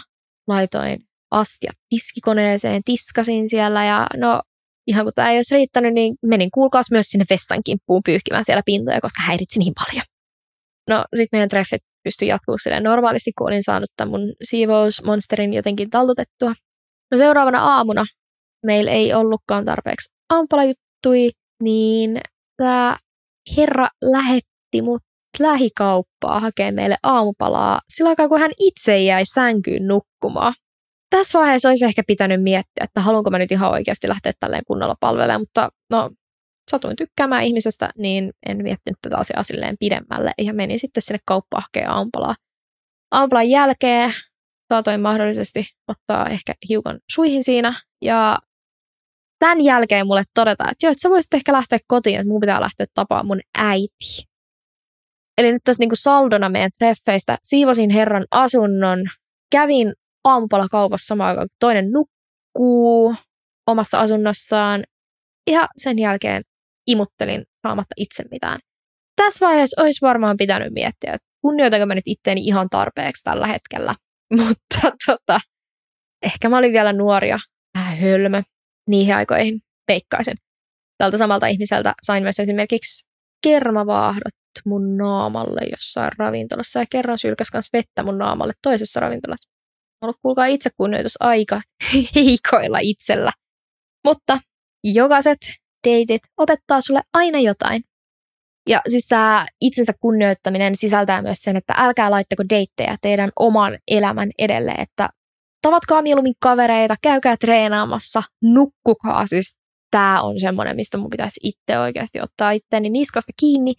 laitoin 0.47 0.99
astia 1.31 1.71
tiskikoneeseen, 1.89 2.81
tiskasin 2.85 3.49
siellä 3.49 3.85
ja 3.85 4.07
no 4.15 4.41
ihan 4.87 5.05
kun 5.05 5.13
tämä 5.15 5.31
ei 5.31 5.37
olisi 5.37 5.55
riittänyt, 5.55 5.93
niin 5.93 6.15
menin 6.25 6.51
kuulkaas 6.53 6.91
myös 6.91 7.05
sinne 7.05 7.25
vessan 7.29 7.63
kimppuun 7.65 8.01
pyyhkimään 8.05 8.45
siellä 8.45 8.61
pintoja, 8.65 9.01
koska 9.01 9.21
häiritsi 9.21 9.59
niin 9.59 9.73
paljon. 9.85 10.03
No 10.89 11.05
sitten 11.15 11.37
meidän 11.37 11.49
treffit 11.49 11.81
pystyi 12.03 12.27
jatkumaan 12.27 12.59
silleen 12.63 12.83
normaalisti, 12.83 13.31
kun 13.37 13.47
olin 13.47 13.63
saanut 13.63 13.89
tämän 13.97 14.11
mun 14.11 14.33
siivousmonsterin 14.43 15.53
jotenkin 15.53 15.89
taltutettua. 15.89 16.53
No 17.11 17.17
seuraavana 17.17 17.63
aamuna 17.63 18.05
meillä 18.65 18.91
ei 18.91 19.13
ollutkaan 19.13 19.65
tarpeeksi 19.65 20.13
aamupalajuttui, 20.29 21.31
niin 21.63 22.21
tämä 22.57 22.95
herra 23.57 23.87
lähetti 24.03 24.81
mut 24.81 25.01
lähikauppaa 25.39 26.39
hakemaan 26.39 26.73
meille 26.73 26.97
aamupalaa 27.03 27.79
sillä 27.89 28.09
aikaa, 28.09 28.29
kun 28.29 28.39
hän 28.39 28.51
itse 28.59 29.03
jäi 29.03 29.23
sänkyyn 29.25 29.87
nukkumaan. 29.87 30.53
Tässä 31.09 31.39
vaiheessa 31.39 31.69
olisi 31.69 31.85
ehkä 31.85 32.03
pitänyt 32.07 32.43
miettiä, 32.43 32.83
että 32.83 33.01
haluanko 33.01 33.29
mä 33.29 33.37
nyt 33.37 33.51
ihan 33.51 33.71
oikeasti 33.71 34.07
lähteä 34.07 34.33
tälleen 34.39 34.63
kunnolla 34.67 34.95
palvelemaan, 34.99 35.41
mutta 35.41 35.69
no 35.89 36.09
satuin 36.71 36.95
tykkäämään 36.95 37.43
ihmisestä, 37.43 37.89
niin 37.97 38.31
en 38.45 38.57
miettinyt 38.63 38.97
tätä 39.01 39.17
asiaa 39.17 39.43
silleen 39.43 39.75
pidemmälle 39.79 40.31
ja 40.37 40.53
menin 40.53 40.79
sitten 40.79 41.03
sinne 41.03 41.19
kauppaan 41.25 41.63
hakemaan 41.63 41.97
aampalaa. 41.97 42.35
Aampalan 43.11 43.49
jälkeen 43.49 44.13
saatoin 44.69 45.01
mahdollisesti 45.01 45.65
ottaa 45.87 46.29
ehkä 46.29 46.53
hiukan 46.69 46.99
suihin 47.11 47.43
siinä 47.43 47.81
ja 48.01 48.39
tämän 49.39 49.61
jälkeen 49.61 50.07
mulle 50.07 50.23
todetaan, 50.33 50.71
että 50.71 50.85
joo, 50.85 50.91
että 50.91 51.01
sä 51.01 51.09
voisit 51.09 51.33
ehkä 51.33 51.53
lähteä 51.53 51.79
kotiin, 51.87 52.19
että 52.19 52.27
mun 52.27 52.39
pitää 52.39 52.61
lähteä 52.61 52.85
tapaa 52.93 53.23
mun 53.23 53.41
äiti. 53.57 54.27
Eli 55.37 55.51
nyt 55.51 55.61
tässä 55.63 55.81
niinku 55.81 55.95
saldona 55.95 56.49
meidän 56.49 56.71
treffeistä 56.77 57.37
siivosin 57.43 57.89
herran 57.89 58.25
asunnon, 58.31 58.99
kävin 59.51 59.93
aamupalakaupassa 60.23 61.07
samaan 61.07 61.29
aikaan, 61.29 61.47
kun 61.47 61.55
toinen 61.59 61.91
nukkuu 61.91 63.15
omassa 63.67 63.99
asunnossaan. 63.99 64.83
Ja 65.49 65.67
sen 65.77 65.99
jälkeen 65.99 66.43
imuttelin 66.87 67.43
saamatta 67.67 67.93
itse 67.97 68.23
mitään. 68.31 68.59
Tässä 69.15 69.45
vaiheessa 69.45 69.81
olisi 69.81 70.01
varmaan 70.01 70.37
pitänyt 70.37 70.73
miettiä, 70.73 71.13
että 71.13 71.27
kunnioitanko 71.41 71.85
mä 71.85 71.95
nyt 71.95 72.07
itteeni 72.07 72.41
ihan 72.41 72.69
tarpeeksi 72.69 73.23
tällä 73.23 73.47
hetkellä. 73.47 73.95
Mutta 74.37 74.91
tota, 75.05 75.39
ehkä 76.21 76.49
mä 76.49 76.57
olin 76.57 76.73
vielä 76.73 76.93
nuoria, 76.93 77.39
vähän 77.77 77.97
hölmö 77.97 78.41
niihin 78.87 79.15
aikoihin, 79.15 79.61
peikkaisin. 79.87 80.37
Tältä 80.97 81.17
samalta 81.17 81.47
ihmiseltä 81.47 81.93
sain 82.03 82.23
myös 82.23 82.39
esimerkiksi 82.39 83.07
kermavaahdot 83.43 84.33
mun 84.65 84.97
naamalle 84.97 85.61
jossain 85.71 86.11
ravintolassa 86.17 86.79
ja 86.79 86.85
kerran 86.91 87.19
sylkäs 87.19 87.49
kanssa 87.51 87.77
vettä 87.77 88.03
mun 88.03 88.17
naamalle 88.17 88.53
toisessa 88.61 88.99
ravintolassa. 88.99 89.49
Mä 90.01 90.05
ollut 90.05 90.17
kuulkaa 90.21 90.45
itsekunnioitus 90.45 91.17
aika 91.19 91.61
heikoilla 92.15 92.77
itsellä. 92.81 93.31
Mutta 94.07 94.39
jokaiset 94.83 95.39
deitit 95.87 96.21
opettaa 96.37 96.81
sulle 96.81 97.01
aina 97.13 97.39
jotain. 97.39 97.83
Ja 98.67 98.81
siis 98.87 99.07
tämä 99.07 99.45
itsensä 99.61 99.93
kunnioittaminen 99.99 100.75
sisältää 100.75 101.21
myös 101.21 101.37
sen, 101.37 101.55
että 101.55 101.73
älkää 101.77 102.11
laittako 102.11 102.43
deittejä 102.49 102.97
teidän 103.01 103.29
oman 103.39 103.77
elämän 103.87 104.29
edelle, 104.37 104.71
että 104.71 105.09
tavatkaa 105.61 106.01
mieluummin 106.01 106.35
kavereita, 106.39 106.95
käykää 107.01 107.37
treenaamassa, 107.37 108.23
nukkukaa. 108.43 109.27
Siis 109.27 109.57
tämä 109.91 110.21
on 110.21 110.39
semmoinen, 110.39 110.75
mistä 110.75 110.97
mun 110.97 111.09
pitäisi 111.09 111.39
itse 111.43 111.79
oikeasti 111.79 112.21
ottaa 112.21 112.51
itteeni 112.51 112.89
niskasta 112.89 113.31
kiinni, 113.39 113.73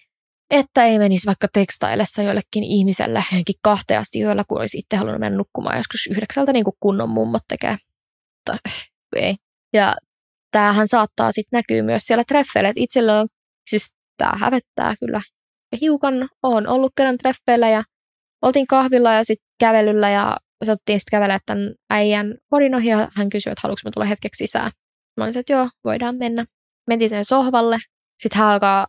että 0.51 0.85
ei 0.85 0.99
menisi 0.99 1.27
vaikka 1.27 1.49
tekstaillessa 1.53 2.23
jollekin 2.23 2.65
ihmiselle 2.65 3.25
henki 3.33 3.53
kahteasti 3.63 4.21
yöllä, 4.21 4.45
kun 4.49 4.59
olisi 4.59 4.79
itse 4.79 4.97
halunnut 4.97 5.21
mennä 5.21 5.37
nukkumaan 5.37 5.77
joskus 5.77 6.07
yhdeksältä, 6.11 6.53
niin 6.53 6.65
kuin 6.65 6.77
kunnon 6.81 7.11
mummot 7.11 7.43
tekee. 7.49 7.77
Tai, 8.45 8.59
ei. 9.17 9.37
Ja 9.73 9.97
tämähän 10.51 10.89
saattaa 10.89 11.33
sitten 11.33 11.59
näkyä 11.59 11.83
myös 11.83 12.03
siellä 12.03 12.25
treffeillä, 12.25 12.69
että 12.69 12.83
itsellä 12.83 13.21
on, 13.21 13.29
siis 13.71 13.98
tämä 14.19 14.33
hävettää 14.39 14.95
kyllä. 15.01 15.21
Ja 15.73 15.79
hiukan 15.81 16.29
on 16.43 16.67
ollut 16.67 16.93
kerran 16.97 17.19
treffeillä 17.19 17.69
ja 17.69 17.83
oltiin 18.43 18.67
kahvilla 18.67 19.13
ja 19.13 19.25
sitten 19.25 19.49
kävelyllä 19.61 20.11
ja 20.11 20.37
satuttiin 20.65 21.01
sitten 21.01 21.19
kävellä 21.19 21.39
tämän 21.47 21.75
äijän 21.91 22.35
kodin 22.51 22.75
ohi 22.75 22.89
ja 22.89 23.09
hän 23.17 23.29
kysyi, 23.29 23.51
että 23.51 23.61
haluanko 23.63 23.81
mä 23.85 23.91
tulla 23.95 24.07
hetkeksi 24.07 24.47
sisään. 24.47 24.71
Mä 25.17 25.25
olin 25.25 25.39
että 25.39 25.53
joo, 25.53 25.69
voidaan 25.85 26.17
mennä. 26.17 26.45
Mentiin 26.87 27.11
sen 27.11 27.25
sohvalle. 27.25 27.79
Sitten 28.23 28.39
hän 28.39 28.49
alkaa 28.49 28.87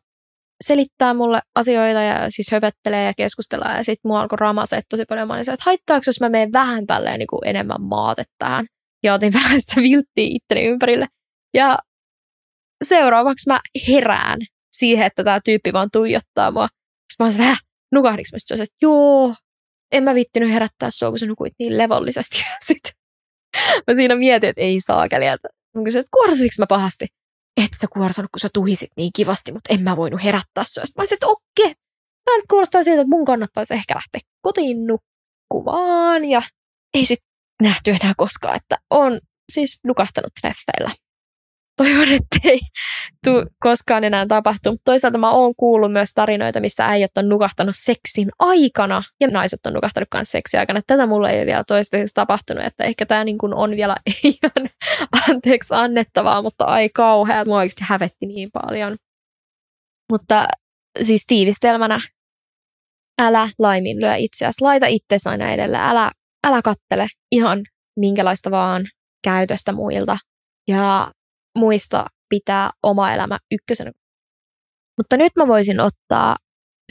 selittää 0.64 1.14
mulle 1.14 1.42
asioita 1.56 2.02
ja 2.02 2.26
siis 2.30 2.52
höpöttelee 2.52 3.06
ja 3.06 3.14
keskustellaan. 3.14 3.78
Ja 3.78 3.84
sitten 3.84 4.10
mua 4.10 4.22
alkoi 4.22 4.38
ramaset 4.38 4.86
tosi 4.90 5.06
paljon. 5.06 5.28
Mä 5.28 5.34
olin 5.34 5.50
että 5.50 5.66
haittaako, 5.66 6.04
jos 6.08 6.22
mä 6.22 6.30
menen 6.30 6.52
vähän 6.52 6.88
tälleen 6.88 7.20
niin 7.20 7.28
kuin 7.28 7.48
enemmän 7.48 7.82
maate 7.82 8.24
tähän. 8.38 8.66
Ja 9.04 9.14
otin 9.14 9.34
vähän 9.44 9.62
sitä 9.62 9.82
vilttiä 9.82 10.28
itteni 10.28 10.66
ympärille. 10.66 11.08
Ja 11.54 11.78
seuraavaksi 12.86 13.50
mä 13.50 13.60
herään 13.88 14.40
siihen, 14.80 15.06
että 15.06 15.24
tämä 15.24 15.40
tyyppi 15.46 15.74
vaan 15.74 15.90
tuijottaa 15.94 16.52
mua. 16.52 16.68
Sitten 16.68 17.26
mä 17.26 17.26
olin, 17.26 17.52
että 17.52 17.66
nukahdinko 17.92 18.30
mä 18.34 18.40
sitten 18.40 18.62
että 18.62 18.76
joo, 18.82 19.36
en 19.92 20.04
mä 20.04 20.16
vittinyt 20.16 20.54
herättää 20.54 20.90
sua, 20.92 21.10
kun 21.10 21.20
sä 21.20 21.26
nukuit 21.26 21.54
niin 21.60 21.78
levollisesti. 21.78 22.38
sitten 22.68 22.92
mä 23.88 23.96
siinä 23.96 24.16
mietin, 24.16 24.50
että 24.50 24.62
ei 24.62 24.82
saa 24.82 25.06
että 25.06 25.50
Mä 25.76 25.84
kysyin, 25.84 26.00
että 26.00 26.18
kuorsasinko 26.18 26.54
mä 26.60 26.66
pahasti? 26.70 27.06
Et 27.64 27.70
sä 27.82 27.88
kuorsannut, 27.94 28.32
kun 28.32 28.40
sä 28.40 28.50
tuhisit 28.54 28.90
niin 28.98 29.12
kivasti, 29.16 29.52
mutta 29.52 29.74
en 29.74 29.84
mä 29.84 29.98
voinut 29.98 30.24
herättää 30.24 30.64
sua. 30.64 30.86
Sitten 30.86 31.00
mä 31.00 31.02
olisin, 31.02 31.16
että 31.16 31.28
okei, 31.28 31.76
tämä 32.26 32.38
nyt 32.38 32.46
kuulostaa 32.50 32.84
siltä, 32.84 33.02
että 33.02 33.10
mun 33.10 33.26
kannattaisi 33.26 33.74
ehkä 33.74 33.96
lähteä 33.96 34.22
kotiin 34.42 34.78
nukkumaan. 34.88 36.26
Ja 36.26 36.42
ei 36.94 37.06
sit 37.06 37.20
nähty 37.62 37.92
enää 37.92 38.14
koskaan, 38.18 38.56
että 38.56 38.78
on 38.90 39.20
siis 39.54 39.80
nukahtanut 39.84 40.34
treffeillä 40.42 40.96
toivon, 41.84 42.08
että 42.08 42.40
ei 42.44 42.60
tule 43.26 43.46
koskaan 43.60 44.04
enää 44.04 44.26
tapahtu. 44.28 44.78
Toisaalta 44.84 45.18
mä 45.18 45.32
oon 45.32 45.56
kuullut 45.56 45.94
myös 45.94 46.10
tarinoita, 46.16 46.60
missä 46.60 46.86
äijät 46.86 47.18
on 47.18 47.30
nukahtanut 47.30 47.76
seksin 47.78 48.30
aikana 48.40 49.04
ja 49.20 49.28
naiset 49.28 49.66
on 49.66 49.74
nukahtanut 49.74 50.08
myös 50.14 50.32
seksin 50.32 50.60
aikana. 50.60 50.82
Tätä 50.88 51.06
mulle 51.06 51.32
ei 51.32 51.40
ole 51.40 51.46
vielä 51.46 51.64
toistaiseksi 51.68 52.14
tapahtunut, 52.14 52.64
että 52.64 52.84
ehkä 52.84 53.06
tämä 53.06 53.24
niin 53.24 53.38
on 53.56 53.72
vielä 53.72 53.96
ihan 54.24 54.70
anteeksi 55.30 55.74
annettavaa, 55.74 56.42
mutta 56.42 56.66
ai 56.66 56.90
kauhea, 56.90 57.46
mua 57.46 57.58
oikeasti 57.58 57.84
hävetti 57.88 58.26
niin 58.26 58.50
paljon. 58.54 58.98
Mutta 60.12 60.48
siis 61.02 61.24
tiivistelmänä, 61.28 62.00
älä 63.22 63.50
laiminlyö 63.60 64.16
itseäsi, 64.16 64.62
laita 64.62 64.86
itsesi 64.86 65.30
aina 65.30 65.52
edelle, 65.52 65.78
älä, 65.78 66.12
älä 66.48 66.62
kattele 66.62 67.08
ihan 67.32 67.64
minkälaista 68.00 68.52
vaan 68.52 68.88
käytöstä 69.24 69.72
muilta. 69.72 70.18
Ja 70.68 71.12
muista 71.60 72.06
pitää 72.30 72.70
oma 72.84 73.14
elämä 73.14 73.38
ykkösenä. 73.52 73.92
Mutta 74.98 75.18
nyt 75.18 75.32
mä 75.40 75.48
voisin 75.48 75.80
ottaa 75.80 76.36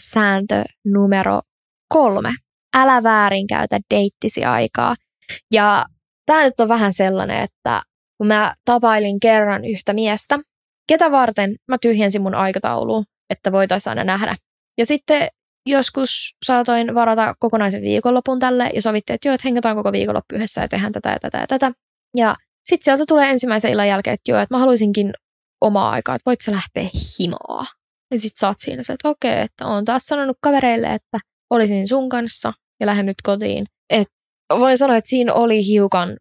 sääntö 0.01 0.65
numero 0.85 1.41
kolme. 1.89 2.33
Älä 2.77 3.03
väärinkäytä 3.03 3.79
deittisi 3.95 4.45
aikaa. 4.45 4.95
Ja 5.53 5.87
tämä 6.27 6.45
nyt 6.45 6.61
on 6.61 6.69
vähän 6.69 6.93
sellainen, 6.93 7.41
että 7.41 7.83
kun 8.19 8.27
mä 8.27 8.55
tapailin 8.65 9.21
kerran 9.21 9.65
yhtä 9.65 9.93
miestä, 9.93 10.39
ketä 10.89 11.11
varten 11.11 11.57
mä 11.69 11.77
tyhjensin 11.83 12.23
mun 12.23 12.35
aikatauluun, 12.35 13.05
että 13.31 13.53
voitaisiin 13.53 13.91
aina 13.91 14.05
nähdä. 14.05 14.37
Ja 14.79 14.87
sitten 14.87 15.29
joskus 15.67 16.37
saatoin 16.47 16.95
varata 16.95 17.35
kokonaisen 17.39 17.83
viikonlopun 17.83 18.39
tälle 18.39 18.71
ja 18.75 18.83
sovittiin, 18.83 19.15
että 19.15 19.29
joo, 19.29 19.35
että 19.35 19.49
hengataan 19.49 19.77
koko 19.77 19.93
viikonloppu 19.93 20.35
yhdessä 20.35 20.61
ja 20.61 20.69
tehdään 20.69 20.93
tätä 20.93 21.09
ja 21.09 21.19
tätä 21.21 21.39
ja 21.39 21.47
tätä. 21.47 21.73
Ja 22.17 22.35
sitten 22.69 22.85
sieltä 22.85 23.05
tulee 23.09 23.31
ensimmäisen 23.31 23.71
illan 23.71 23.89
jälkeen, 23.89 24.15
että 24.15 24.31
joo, 24.31 24.41
että 24.41 24.55
mä 24.55 24.59
haluaisinkin 24.59 25.13
omaa 25.61 25.91
aikaa, 25.91 26.15
että 26.15 26.27
voit 26.27 26.41
sä 26.41 26.53
lähteä 26.53 26.89
himaa. 27.19 27.67
Ja 28.11 28.19
sitten 28.19 28.41
sä 28.41 28.49
oot 28.49 28.59
siinä 28.59 28.83
se, 28.83 28.93
että 28.93 29.09
okei, 29.09 29.41
että 29.41 29.67
oon 29.67 29.85
taas 29.85 30.03
sanonut 30.03 30.37
kavereille, 30.41 30.95
että 30.95 31.19
olisin 31.51 31.89
sun 31.89 32.09
kanssa 32.09 32.53
ja 32.81 32.87
lähden 32.87 33.07
nyt 33.07 33.23
kotiin. 33.23 33.67
Et 33.91 34.09
voin 34.59 34.79
sanoa, 34.79 34.97
että 34.97 35.11
siinä 35.11 35.35
oli 35.35 35.67
hiukan 35.67 36.17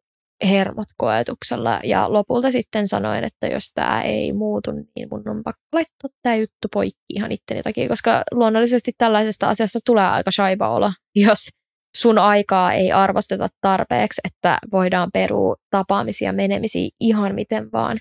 hermot 0.49 0.87
koetuksella 0.97 1.79
ja 1.83 2.13
lopulta 2.13 2.51
sitten 2.51 2.87
sanoin, 2.87 3.23
että 3.23 3.47
jos 3.47 3.71
tämä 3.73 4.01
ei 4.01 4.33
muutu, 4.33 4.71
niin 4.71 5.07
mun 5.11 5.29
on 5.29 5.43
pakko 5.43 5.61
laittaa 5.73 6.09
tämä 6.21 6.35
juttu 6.35 6.67
poikki 6.73 7.05
ihan 7.09 7.31
itteni 7.31 7.63
takia, 7.63 7.87
koska 7.87 8.23
luonnollisesti 8.31 8.91
tällaisesta 8.97 9.49
asiasta 9.49 9.79
tulee 9.85 10.07
aika 10.07 10.31
shaiba 10.31 10.69
olla, 10.69 10.93
jos 11.15 11.49
sun 11.97 12.17
aikaa 12.17 12.73
ei 12.73 12.91
arvosteta 12.91 13.47
tarpeeksi, 13.61 14.21
että 14.23 14.57
voidaan 14.71 15.09
perua 15.13 15.55
tapaamisia 15.69 16.33
menemisiä 16.33 16.89
ihan 16.99 17.35
miten 17.35 17.71
vaan. 17.71 17.99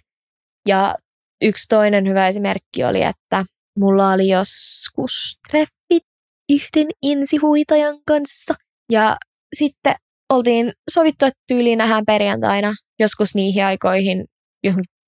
Ja 0.69 0.95
yksi 1.43 1.69
toinen 1.69 2.09
hyvä 2.09 2.29
esimerkki 2.29 2.85
oli, 2.85 3.03
että 3.03 3.45
mulla 3.79 4.11
oli 4.11 4.29
joskus 4.29 5.39
treffit 5.51 6.05
yhden 6.53 6.87
insihuitajan 7.03 7.97
kanssa. 8.07 8.55
Ja 8.93 9.17
sitten 9.57 9.95
oltiin 10.33 10.73
sovittu, 10.91 11.25
että 11.27 11.41
tyyliin 11.49 11.79
nähdään 11.79 12.05
perjantaina 12.07 12.75
joskus 12.99 13.35
niihin 13.35 13.65
aikoihin 13.65 14.25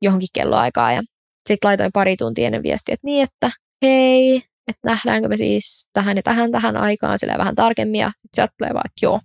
johonkin 0.03 0.29
kelloaikaan. 0.33 0.95
Ja 0.95 1.03
sitten 1.49 1.69
laitoin 1.69 1.91
pari 1.93 2.17
tuntia 2.17 2.47
ennen 2.47 2.63
viestiä, 2.63 2.95
että 2.95 3.07
niin, 3.07 3.23
että 3.23 3.51
hei, 3.83 4.43
että 4.69 4.81
nähdäänkö 4.85 5.29
me 5.29 5.37
siis 5.37 5.87
tähän 5.93 6.17
ja 6.17 6.23
tähän 6.23 6.53
tähän 6.53 6.77
aikaan 6.77 7.19
sillä 7.19 7.39
vähän 7.39 7.55
tarkemmin 7.55 8.01
ja 8.01 8.09
sitten 8.09 8.29
sieltä 8.35 8.53
tulee 8.59 8.75
vaan, 8.75 8.87
että 8.87 9.07
joo. 9.07 9.21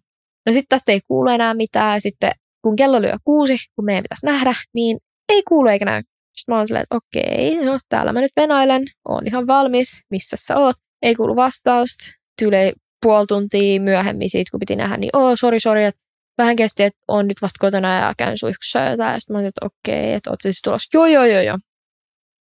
No 0.46 0.52
sitten 0.52 0.70
tästä 0.70 0.92
ei 0.92 1.02
kuulu 1.08 1.30
enää 1.30 1.54
mitään 1.54 1.96
ja 1.96 2.02
sitten 2.02 2.32
kun 2.62 2.76
kello 2.76 3.02
lyö 3.02 3.18
kuusi, 3.24 3.58
kun 3.76 3.86
meidän 3.86 4.04
pitäisi 4.04 4.26
nähdä, 4.26 4.54
niin 4.74 4.98
ei 5.30 5.44
kuulu 5.44 5.70
eikä 5.70 5.86
näy. 5.86 6.02
Sitten 6.36 6.54
mä 6.54 6.58
oon 6.58 6.68
silleen, 6.68 6.84
että 6.84 6.96
okei, 6.96 7.66
no 7.66 7.80
täällä 7.90 8.14
mä 8.14 8.22
nyt 8.22 8.32
venailen, 8.36 8.84
oon 9.08 9.28
ihan 9.28 9.48
valmis, 9.48 10.02
missä 10.10 10.36
sä 10.40 10.58
oot. 10.58 10.76
Ei 11.02 11.16
kuulu 11.16 11.36
vastausta, 11.36 12.04
tyyli 12.40 12.74
puoli 13.02 13.28
tuntia 13.28 13.82
myöhemmin 13.82 14.30
siitä, 14.30 14.52
kun 14.52 14.60
piti 14.60 14.76
nähdä, 14.76 14.98
niin 14.98 15.10
oo, 15.14 15.36
sori, 15.36 15.60
sori, 15.60 15.84
että 15.84 16.02
vähän 16.38 16.56
kesti, 16.56 16.84
että 16.84 17.00
on 17.08 17.28
nyt 17.28 17.42
vasta 17.42 17.58
kotona 17.60 17.96
ja 17.96 18.14
käyn 18.18 18.38
suihkussa 18.38 18.80
ja 18.80 19.20
sitten 19.20 19.34
mä 19.34 19.38
olin, 19.38 19.48
että 19.48 19.66
okei, 19.66 20.14
että 20.14 20.30
oot 20.30 20.42
siis 20.42 20.62
tulossa. 20.64 20.98
Joo, 20.98 21.06
joo, 21.06 21.26
joo, 21.26 21.42
joo 21.42 21.58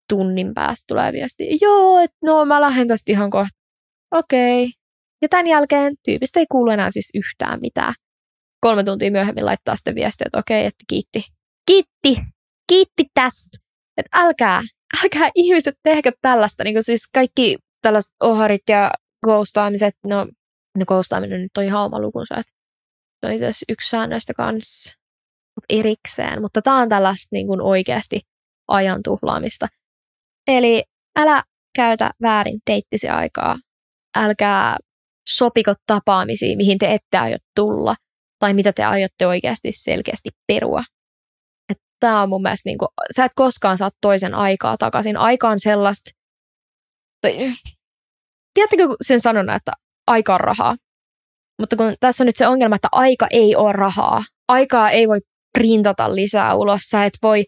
tunnin 0.08 0.54
päästä 0.54 0.84
tulee 0.88 1.12
viesti. 1.12 1.58
Joo, 1.60 1.98
että 1.98 2.16
no 2.24 2.44
mä 2.44 2.60
lähden 2.60 2.88
tästä 2.88 3.12
ihan 3.12 3.30
kohta. 3.30 3.58
Okei. 4.14 4.64
Okay. 4.64 4.72
Ja 5.22 5.28
tämän 5.28 5.46
jälkeen 5.46 5.94
tyypistä 6.04 6.40
ei 6.40 6.46
kuulu 6.50 6.70
enää 6.70 6.90
siis 6.90 7.10
yhtään 7.14 7.60
mitään. 7.60 7.94
Kolme 8.60 8.84
tuntia 8.84 9.10
myöhemmin 9.10 9.46
laittaa 9.46 9.76
sitten 9.76 9.94
viestiä, 9.94 10.24
että 10.26 10.38
okei, 10.38 10.60
okay, 10.60 10.66
että 10.66 10.84
kiitti. 10.88 11.22
Kiitti! 11.66 12.22
Kiitti 12.68 13.04
tästä! 13.14 13.58
Että 13.96 14.10
älkää, 14.12 14.62
älkää 15.02 15.30
ihmiset 15.44 15.74
tehkö 15.82 16.12
tällaista. 16.22 16.64
Niin 16.64 16.82
siis 16.82 17.08
kaikki 17.14 17.56
tällaiset 17.82 18.12
oharit 18.22 18.62
ja 18.68 18.90
ghostaamiset, 19.26 19.94
no, 20.04 20.26
no 20.78 20.84
ghostaaminen 20.86 21.42
nyt 21.42 21.56
on 21.58 21.64
ihan 21.64 21.84
oma 21.84 22.00
lukunsa. 22.00 22.34
Se 23.20 23.26
on 23.26 23.32
itse 23.32 23.50
yksi 23.68 23.88
säännöistä 23.88 24.34
kanssa 24.34 24.94
erikseen, 25.68 26.42
mutta 26.42 26.62
tämä 26.62 26.78
on 26.78 26.88
tällaista 26.88 27.28
niin 27.32 27.60
oikeasti 27.60 28.20
ajan 28.68 29.02
tuhlaamista. 29.02 29.68
Eli 30.48 30.82
älä 31.18 31.42
käytä 31.76 32.10
väärin 32.22 32.60
deittisi 32.70 33.08
aikaa. 33.08 33.56
Älkää 34.16 34.76
sopiko 35.28 35.74
tapaamisiin, 35.86 36.56
mihin 36.56 36.78
te 36.78 36.94
ette 36.94 37.18
aio 37.18 37.36
tulla, 37.56 37.94
tai 38.38 38.54
mitä 38.54 38.72
te 38.72 38.84
aiotte 38.84 39.26
oikeasti 39.26 39.72
selkeästi 39.72 40.30
perua. 40.46 40.82
Tämä 42.00 42.22
on 42.22 42.28
mun 42.28 42.42
mielestä, 42.42 42.68
niin 42.68 42.78
kuin, 42.78 42.88
sä 43.16 43.24
et 43.24 43.32
koskaan 43.34 43.78
saa 43.78 43.90
toisen 44.00 44.34
aikaa 44.34 44.76
takaisin. 44.76 45.16
Aika 45.16 45.48
on 45.48 45.58
sellaista, 45.58 46.10
tiedättekö 48.54 48.88
sen 49.06 49.20
sanona, 49.20 49.54
että 49.54 49.72
aika 50.06 50.34
on 50.34 50.40
rahaa? 50.40 50.76
Mutta 51.60 51.76
kun 51.76 51.94
tässä 52.00 52.24
on 52.24 52.26
nyt 52.26 52.36
se 52.36 52.46
ongelma, 52.46 52.76
että 52.76 52.88
aika 52.92 53.26
ei 53.30 53.56
ole 53.56 53.72
rahaa. 53.72 54.24
Aikaa 54.48 54.90
ei 54.90 55.08
voi 55.08 55.20
printata 55.58 56.14
lisää 56.14 56.54
ulos. 56.54 56.80
Sä 56.82 57.04
et 57.04 57.18
voi 57.22 57.44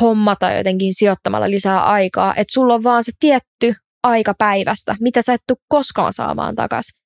hommata 0.00 0.52
jotenkin 0.52 0.94
sijoittamalla 0.94 1.50
lisää 1.50 1.84
aikaa. 1.84 2.30
Että 2.36 2.52
sulla 2.52 2.74
on 2.74 2.82
vaan 2.82 3.04
se 3.04 3.12
tietty 3.20 3.74
aika 4.02 4.34
päivästä, 4.38 4.96
mitä 5.00 5.22
sä 5.22 5.34
et 5.34 5.40
tule 5.48 5.58
koskaan 5.68 6.12
saamaan 6.12 6.54
takaisin. 6.54 6.98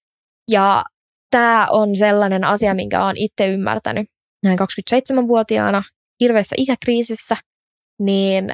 Ja 0.51 0.85
tämä 1.31 1.67
on 1.71 1.97
sellainen 1.97 2.45
asia, 2.45 2.75
minkä 2.75 3.05
olen 3.05 3.17
itse 3.17 3.47
ymmärtänyt 3.53 4.07
näin 4.45 4.59
27-vuotiaana 4.59 5.83
hirveässä 6.21 6.55
ikäkriisissä, 6.59 7.37
niin 8.01 8.51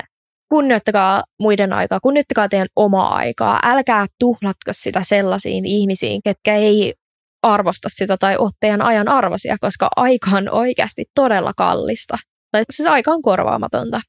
kunnioittakaa 0.49 1.25
muiden 1.41 1.73
aikaa, 1.73 2.01
kunnioittakaa 2.01 2.49
teidän 2.49 2.69
omaa 2.77 3.15
aikaa. 3.15 3.61
Älkää 3.63 4.07
tuhlatko 4.21 4.71
sitä 4.73 5.01
sellaisiin 5.03 5.67
ihmisiin, 5.67 6.21
ketkä 6.25 6.57
ei 6.57 6.95
arvosta 7.43 7.89
sitä 7.89 8.17
tai 8.17 8.37
ole 8.37 8.51
teidän 8.61 8.83
ajan 8.83 9.09
arvosia, 9.09 9.57
koska 9.61 9.89
aika 9.97 10.31
on 10.31 10.49
oikeasti 10.51 11.05
todella 11.15 11.53
kallista. 11.57 12.17
Tai 12.53 12.65
siis 12.71 12.89
aika 12.89 13.11
on 13.11 13.23
korvaamatonta. 13.23 14.01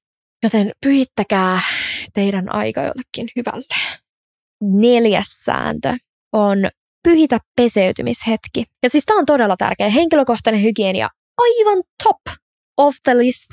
Joten 0.46 0.72
pyhittäkää 0.86 1.60
teidän 2.14 2.56
aika 2.56 2.82
jollekin 2.82 3.28
hyvälle. 3.36 3.76
Neljäs 4.62 5.28
sääntö 5.28 5.94
on 6.34 6.58
pyhitä 7.04 7.40
peseytymishetki. 7.56 8.66
Ja 8.84 8.90
siis 8.90 9.06
tämä 9.06 9.20
on 9.20 9.26
todella 9.26 9.56
tärkeä. 9.58 9.90
Henkilökohtainen 9.90 10.64
hygienia 10.64 11.10
aivan 11.38 11.84
top 12.04 12.38
of 12.78 12.96
the 13.04 13.18
list. 13.18 13.48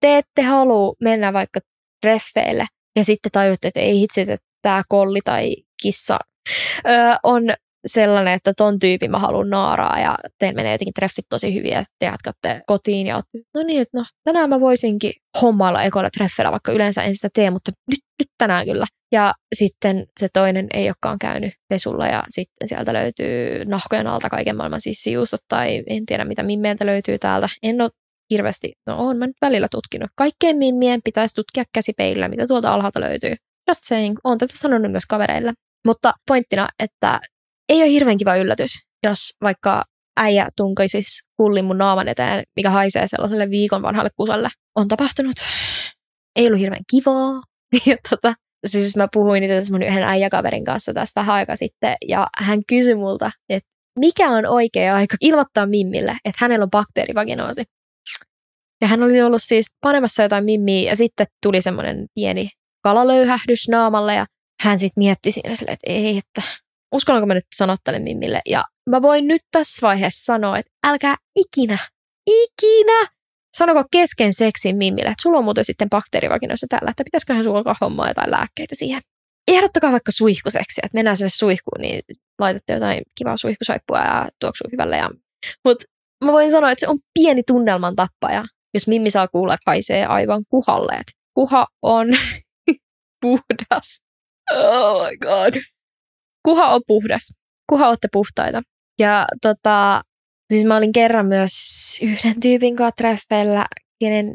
Te 0.00 0.16
ette 0.16 0.42
halua 0.42 0.94
mennä 1.02 1.32
vaikka 1.32 1.60
treffeille 2.02 2.66
ja 2.96 3.04
sitten 3.04 3.32
tajutte, 3.32 3.68
että 3.68 3.80
ei 3.80 4.00
hitsi, 4.00 4.20
että 4.20 4.36
tämä 4.62 4.82
kolli 4.88 5.20
tai 5.24 5.56
kissa 5.82 6.18
öö, 6.86 7.14
on 7.22 7.42
sellainen, 7.86 8.34
että 8.34 8.52
ton 8.56 8.78
tyypin 8.78 9.10
mä 9.10 9.18
haluan 9.18 9.50
naaraa 9.50 10.00
ja 10.00 10.18
teillä 10.38 10.56
menee 10.56 10.72
jotenkin 10.72 10.94
treffit 10.94 11.24
tosi 11.30 11.54
hyviä 11.54 11.78
ja 11.78 11.84
sitten 11.84 12.06
jatkatte 12.06 12.60
kotiin 12.66 13.06
ja 13.06 13.16
otti, 13.16 13.38
no 13.54 13.62
niin, 13.62 13.82
että 13.82 13.98
no 13.98 14.04
tänään 14.24 14.48
mä 14.48 14.60
voisinkin 14.60 15.12
hommailla 15.42 15.82
ekoilla 15.82 16.10
treffeillä, 16.10 16.52
vaikka 16.52 16.72
yleensä 16.72 17.02
en 17.02 17.14
sitä 17.14 17.28
tee, 17.34 17.50
mutta 17.50 17.72
nyt, 17.90 18.00
nyt 18.18 18.28
tänään 18.38 18.66
kyllä. 18.66 18.86
Ja 19.12 19.34
sitten 19.54 20.06
se 20.20 20.28
toinen 20.32 20.66
ei 20.74 20.88
olekaan 20.88 21.18
käynyt 21.18 21.52
pesulla 21.68 22.06
ja 22.06 22.24
sitten 22.28 22.68
sieltä 22.68 22.92
löytyy 22.92 23.64
nahkojen 23.64 24.06
alta 24.06 24.30
kaiken 24.30 24.56
maailman 24.56 24.80
siis 24.80 25.02
siustot 25.02 25.40
tai 25.48 25.82
en 25.86 26.06
tiedä 26.06 26.24
mitä 26.24 26.42
mimmeiltä 26.42 26.86
löytyy 26.86 27.18
täältä. 27.18 27.48
En 27.62 27.80
ole 27.80 27.90
hirveästi, 28.30 28.72
no 28.86 28.98
on 28.98 29.16
mä 29.16 29.26
nyt 29.26 29.36
välillä 29.42 29.68
tutkinut. 29.70 30.10
Kaikkeen 30.16 30.56
mimmien 30.56 31.00
pitäisi 31.04 31.34
tutkia 31.34 31.64
käsipeillä, 31.74 32.28
mitä 32.28 32.46
tuolta 32.46 32.74
alhaalta 32.74 33.00
löytyy. 33.00 33.34
Just 33.68 33.80
saying, 33.82 34.16
oon 34.24 34.38
tätä 34.38 34.52
sanonut 34.56 34.90
myös 34.90 35.06
kavereille. 35.06 35.52
Mutta 35.86 36.12
pointtina, 36.28 36.68
että 36.82 37.20
ei 37.68 37.82
ole 37.82 37.90
hirveän 37.90 38.18
kiva 38.18 38.36
yllätys, 38.36 38.70
jos 39.06 39.18
vaikka 39.42 39.84
äijä 40.16 40.48
tunkaisi 40.56 41.02
kullin 41.36 41.64
mun 41.64 41.78
naaman 41.78 42.08
eteen, 42.08 42.44
mikä 42.56 42.70
haisee 42.70 43.06
sellaiselle 43.06 43.50
viikon 43.50 43.82
vanhalle 43.82 44.10
kusalle. 44.16 44.48
On 44.74 44.88
tapahtunut. 44.88 45.36
Ei 46.36 46.46
ollut 46.46 46.60
hirveän 46.60 46.82
kivaa. 46.90 47.42
ja 47.86 47.96
tota, 48.10 48.34
siis 48.66 48.96
mä 48.96 49.08
puhuin 49.12 49.44
itse 49.44 49.72
mun 49.72 49.82
yhden 49.82 50.02
äijäkaverin 50.02 50.64
kanssa 50.64 50.94
tässä 50.94 51.20
vähän 51.20 51.34
aika 51.34 51.56
sitten, 51.56 51.96
ja 52.08 52.26
hän 52.38 52.60
kysyi 52.68 52.94
multa, 52.94 53.30
että 53.48 53.68
mikä 53.98 54.30
on 54.30 54.46
oikea 54.46 54.94
aika 54.94 55.16
ilmoittaa 55.20 55.66
Mimmille, 55.66 56.16
että 56.24 56.38
hänellä 56.40 56.64
on 56.64 56.70
bakteerivaginoosi. 56.70 57.64
Ja 58.80 58.88
hän 58.88 59.02
oli 59.02 59.22
ollut 59.22 59.42
siis 59.42 59.66
panemassa 59.80 60.22
jotain 60.22 60.44
mimmiä, 60.44 60.90
ja 60.90 60.96
sitten 60.96 61.26
tuli 61.42 61.62
semmoinen 61.62 62.06
pieni 62.14 62.48
kalalöyhähdys 62.82 63.68
naamalle, 63.68 64.14
ja 64.14 64.26
hän 64.62 64.78
sitten 64.78 65.00
mietti 65.00 65.30
siinä 65.30 65.54
sille, 65.54 65.72
että 65.72 65.92
ei, 65.92 66.18
että 66.18 66.42
uskallanko 66.96 67.26
mä 67.26 67.34
nyt 67.34 67.46
sanoa 67.54 67.76
tälle 67.84 67.98
Mimmille. 67.98 68.40
Ja 68.46 68.64
mä 68.90 69.02
voin 69.02 69.28
nyt 69.28 69.42
tässä 69.50 69.86
vaiheessa 69.86 70.24
sanoa, 70.24 70.58
että 70.58 70.70
älkää 70.86 71.14
ikinä, 71.36 71.78
ikinä 72.26 73.08
sanoko 73.56 73.84
kesken 73.92 74.34
seksin 74.34 74.76
Mimmille, 74.76 75.10
että 75.10 75.22
sulla 75.22 75.38
on 75.38 75.44
muuten 75.44 75.64
sitten 75.64 75.90
bakteerivaginoissa 75.90 76.66
tällä, 76.70 76.90
että 76.90 77.04
pitäisiköhän 77.04 77.44
sulla 77.44 77.58
alkaa 77.58 77.76
hommaa 77.80 78.08
jotain 78.08 78.30
lääkkeitä 78.30 78.74
siihen. 78.74 79.02
Ehdottakaa 79.48 79.92
vaikka 79.92 80.12
suihkuseksi, 80.12 80.80
että 80.84 80.94
mennään 80.94 81.16
sinne 81.16 81.28
suihkuun, 81.28 81.80
niin 81.80 82.02
laitatte 82.38 82.72
jotain 82.72 83.02
kivaa 83.18 83.36
suihkusaippua 83.36 83.98
ja 83.98 84.28
tuoksuu 84.40 84.68
hyvälle. 84.72 84.96
Ja... 84.96 85.10
Mutta 85.64 85.84
mä 86.24 86.32
voin 86.32 86.50
sanoa, 86.50 86.70
että 86.70 86.80
se 86.80 86.88
on 86.88 86.98
pieni 87.14 87.42
tunnelman 87.46 87.96
tappaja, 87.96 88.44
jos 88.74 88.88
Mimmi 88.88 89.10
saa 89.10 89.28
kuulla, 89.28 89.54
että 89.54 89.70
haisee 89.70 90.06
aivan 90.06 90.44
kuhalleet. 90.48 91.04
Kuha 91.34 91.66
on 91.82 92.08
puhdas. 93.22 94.00
Oh 94.52 95.06
my 95.06 95.16
god. 95.16 95.62
Kuha 96.46 96.74
on 96.74 96.80
puhdas. 96.86 97.32
Kuha 97.68 97.88
olette 97.88 98.08
puhtaita. 98.12 98.62
Ja 98.98 99.26
tota, 99.42 100.02
siis 100.52 100.64
mä 100.64 100.76
olin 100.76 100.92
kerran 100.92 101.26
myös 101.26 101.52
yhden 102.02 102.40
tyypin 102.40 102.76
kanssa 102.76 102.96
treffeillä, 102.96 103.66
kenen 104.00 104.34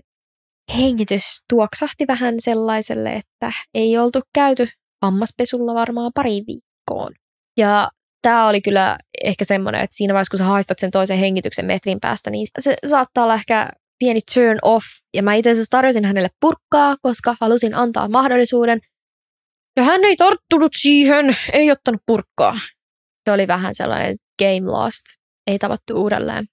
hengitys 0.78 1.24
tuoksahti 1.50 2.08
vähän 2.08 2.36
sellaiselle, 2.40 3.14
että 3.14 3.52
ei 3.74 3.98
oltu 3.98 4.22
käyty 4.34 4.68
hammaspesulla 5.02 5.74
varmaan 5.74 6.12
pari 6.16 6.44
viikkoon. 6.48 7.14
Ja 7.58 7.90
tämä 8.22 8.48
oli 8.48 8.62
kyllä 8.62 8.98
ehkä 9.24 9.46
semmoinen, 9.46 9.82
että 9.82 9.96
siinä 9.96 10.14
vaiheessa, 10.14 10.32
kun 10.32 10.38
sä 10.38 10.44
haistat 10.44 10.80
sen 10.80 10.92
toisen 10.92 11.18
hengityksen 11.18 11.66
metrin 11.66 12.00
päästä, 12.00 12.30
niin 12.30 12.48
se 12.60 12.76
saattaa 12.86 13.24
olla 13.24 13.36
ehkä 13.36 13.70
pieni 14.00 14.20
turn 14.34 14.60
off. 14.62 14.86
Ja 15.14 15.24
mä 15.24 15.34
itse 15.34 15.52
asiassa 15.52 15.70
tarjosin 15.70 16.06
hänelle 16.06 16.30
purkkaa, 16.42 16.96
koska 17.02 17.36
halusin 17.42 17.76
antaa 17.76 18.08
mahdollisuuden 18.08 18.80
ja 19.76 19.84
hän 19.84 20.06
ei 20.06 20.16
tarttunut 20.16 20.72
siihen, 20.78 21.26
ei 21.54 21.72
ottanut 21.72 22.02
purkkaa. 22.06 22.60
Se 23.26 23.32
oli 23.32 23.48
vähän 23.48 23.76
sellainen 23.76 24.18
game 24.40 24.72
lost, 24.72 25.06
ei 25.48 25.60
tavattu 25.60 25.94
uudelleen. 25.96 26.46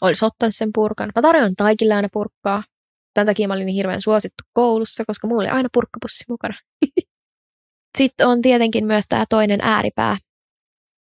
Olisi 0.00 0.24
ottanut 0.24 0.54
sen 0.54 0.70
purkan. 0.74 1.12
Mä 1.16 1.22
tarjoin 1.22 1.56
kaikille 1.56 1.94
aina 1.94 2.08
purkkaa. 2.12 2.64
Tämän 3.14 3.26
takia 3.26 3.48
mä 3.48 3.54
olin 3.54 3.66
niin 3.66 3.76
hirveän 3.76 4.02
suosittu 4.02 4.44
koulussa, 4.52 5.04
koska 5.06 5.26
mulla 5.26 5.42
oli 5.42 5.50
aina 5.50 5.68
purkkapussi 5.72 6.24
mukana. 6.28 6.54
Sitten 7.98 8.26
on 8.26 8.42
tietenkin 8.42 8.86
myös 8.86 9.04
tämä 9.08 9.24
toinen 9.28 9.60
ääripää, 9.62 10.18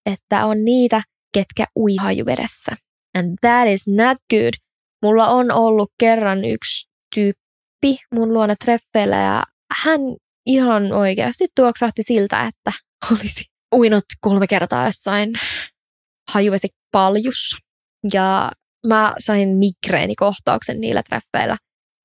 että 0.06 0.46
on 0.46 0.66
niitä, 0.66 1.04
ketkä 1.34 1.66
ui 1.76 1.96
hajuvedessä. 1.96 2.76
And 3.18 3.38
that 3.42 3.68
is 3.68 3.88
not 3.88 4.18
good. 4.30 4.54
Mulla 5.02 5.28
on 5.28 5.52
ollut 5.52 5.92
kerran 6.00 6.46
yksi 6.46 6.90
tyyppi 7.16 8.06
mun 8.14 8.34
luona 8.34 8.56
treffeillä 8.56 9.16
ja 9.16 9.44
hän 9.84 10.02
ihan 10.46 10.94
oikeasti 10.94 11.48
tuoksahti 11.56 12.04
siltä, 12.04 12.48
että 12.48 12.72
olisi 13.12 13.46
uinut 13.76 14.04
kolme 14.22 14.48
kertaa 14.48 14.86
jossain 14.86 15.34
paljussa. 16.92 17.58
Ja 18.14 18.52
mä 18.88 19.14
sain 19.20 19.58
migreenikohtauksen 19.58 20.82
niillä 20.82 21.04
treffeillä. 21.04 21.58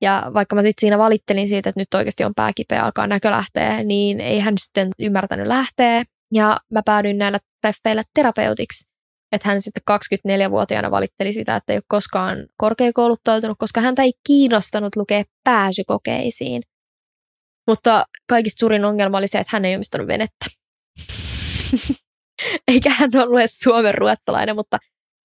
Ja 0.02 0.30
vaikka 0.34 0.56
mä 0.56 0.62
sitten 0.62 0.80
siinä 0.80 0.98
valittelin 0.98 1.48
siitä, 1.48 1.68
että 1.68 1.80
nyt 1.80 1.94
oikeasti 1.94 2.24
on 2.24 2.34
pääkipeä, 2.34 2.84
alkaa 2.84 3.06
näkö 3.06 3.30
lähteä, 3.30 3.84
niin 3.84 4.20
ei 4.20 4.40
hän 4.40 4.54
sitten 4.58 4.90
ymmärtänyt 4.98 5.46
lähteä. 5.46 6.04
Ja 6.34 6.60
mä 6.72 6.82
päädyin 6.84 7.18
näillä 7.18 7.38
treffeillä 7.60 8.02
terapeutiksi. 8.14 8.88
Että 9.32 9.48
hän 9.48 9.60
sitten 9.60 9.82
24-vuotiaana 9.90 10.90
valitteli 10.90 11.32
sitä, 11.32 11.56
että 11.56 11.72
ei 11.72 11.76
ole 11.76 11.82
koskaan 11.88 12.46
korkeakouluttautunut, 12.56 13.58
koska 13.58 13.80
häntä 13.80 14.02
ei 14.02 14.12
kiinnostanut 14.26 14.96
lukea 14.96 15.22
pääsykokeisiin. 15.44 16.62
Mutta 17.66 18.04
kaikista 18.28 18.60
suurin 18.60 18.84
ongelma 18.84 19.18
oli 19.18 19.28
se, 19.28 19.38
että 19.38 19.56
hän 19.56 19.64
ei 19.64 19.74
omistanut 19.74 20.06
venettä. 20.06 20.46
Eikä 22.68 22.90
hän 22.90 23.10
ollut 23.22 23.38
edes 23.38 23.58
Suomen 23.58 23.94
ruotsalainen, 23.94 24.56
mutta 24.56 24.78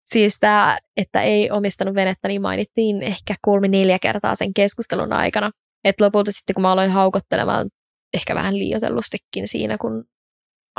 siis 0.05 0.37
tämä, 0.39 0.77
että 0.97 1.21
ei 1.21 1.51
omistanut 1.51 1.95
venettä, 1.95 2.27
niin 2.27 2.41
mainittiin 2.41 3.03
ehkä 3.03 3.35
kolme-neljä 3.41 3.99
kertaa 4.01 4.35
sen 4.35 4.53
keskustelun 4.53 5.13
aikana. 5.13 5.51
Et 5.83 6.01
lopulta 6.01 6.31
sitten, 6.31 6.53
kun 6.53 6.61
mä 6.61 6.71
aloin 6.71 6.91
haukottelemaan 6.91 7.69
ehkä 8.13 8.35
vähän 8.35 8.59
liioitellustikin 8.59 9.47
siinä, 9.47 9.77
kun 9.77 10.03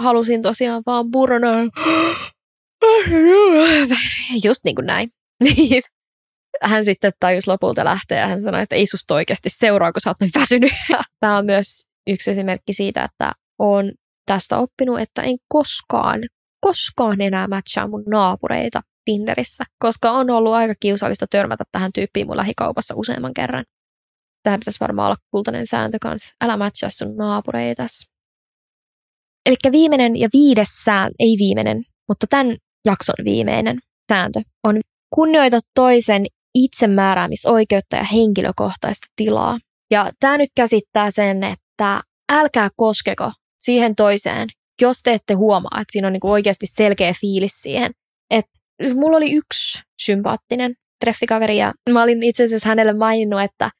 halusin 0.00 0.42
tosiaan 0.42 0.82
vaan 0.86 1.10
purona. 1.10 1.52
Just 4.44 4.64
niin 4.64 4.74
kuin 4.74 4.86
näin. 4.86 5.10
Niin 5.44 5.82
hän 6.62 6.84
sitten 6.84 7.12
tajusi 7.20 7.50
lopulta 7.50 7.84
lähteä 7.84 8.20
ja 8.20 8.26
hän 8.26 8.42
sanoi, 8.42 8.62
että 8.62 8.76
ei 8.76 8.86
susta 8.86 9.14
oikeasti 9.14 9.50
seuraa, 9.50 9.92
kun 9.92 10.00
sä 10.00 10.10
oot 10.10 10.20
niin 10.20 10.30
väsynyt. 10.40 10.72
Tämä 11.20 11.38
on 11.38 11.46
myös 11.46 11.66
yksi 12.06 12.30
esimerkki 12.30 12.72
siitä, 12.72 13.04
että 13.04 13.32
on 13.58 13.92
tästä 14.26 14.58
oppinut, 14.58 15.00
että 15.00 15.22
en 15.22 15.36
koskaan, 15.48 16.20
koskaan 16.60 17.20
enää 17.20 17.48
matchaa 17.48 17.88
mun 17.88 18.02
naapureita 18.10 18.80
Tinderissä, 19.04 19.64
koska 19.78 20.10
on 20.10 20.30
ollut 20.30 20.52
aika 20.52 20.74
kiusallista 20.80 21.26
törmätä 21.30 21.64
tähän 21.72 21.92
tyyppiin 21.94 22.26
mun 22.26 22.36
lähikaupassa 22.36 22.94
useamman 22.96 23.34
kerran. 23.34 23.64
Tämä 24.42 24.58
pitäisi 24.58 24.80
varmaan 24.80 25.06
olla 25.06 25.16
kultainen 25.30 25.66
sääntö 25.66 25.98
kanssa. 26.02 26.34
Älä 26.44 26.56
matchaa 26.56 26.90
sun 26.90 27.16
naapureitas. 27.16 28.06
Eli 29.46 29.72
viimeinen 29.72 30.16
ja 30.16 30.28
viides 30.32 30.68
sääntö, 30.84 31.14
ei 31.18 31.36
viimeinen, 31.38 31.82
mutta 32.08 32.26
tämän 32.30 32.56
jakson 32.84 33.24
viimeinen 33.24 33.78
sääntö 34.12 34.40
on 34.64 34.80
kunnioita 35.14 35.60
toisen 35.74 36.26
itsemääräämisoikeutta 36.54 37.96
ja 37.96 38.04
henkilökohtaista 38.04 39.06
tilaa. 39.16 39.58
Ja 39.90 40.10
tämä 40.20 40.38
nyt 40.38 40.50
käsittää 40.56 41.10
sen, 41.10 41.44
että 41.44 42.00
älkää 42.32 42.68
koskeko 42.76 43.32
siihen 43.58 43.96
toiseen, 43.96 44.48
jos 44.80 45.00
te 45.02 45.12
ette 45.12 45.34
huomaa, 45.34 45.80
että 45.80 45.92
siinä 45.92 46.06
on 46.06 46.12
niinku 46.12 46.30
oikeasti 46.30 46.66
selkeä 46.66 47.12
fiilis 47.20 47.52
siihen. 47.62 47.92
Et 48.30 48.46
mulla 48.94 49.16
oli 49.16 49.32
yksi 49.32 49.82
sympaattinen 50.02 50.74
treffikaveri 51.04 51.58
ja 51.58 51.72
mä 51.90 52.02
olin 52.02 52.22
itse 52.22 52.44
asiassa 52.44 52.68
hänelle 52.68 52.92
maininnut, 52.92 53.42
että 53.42 53.70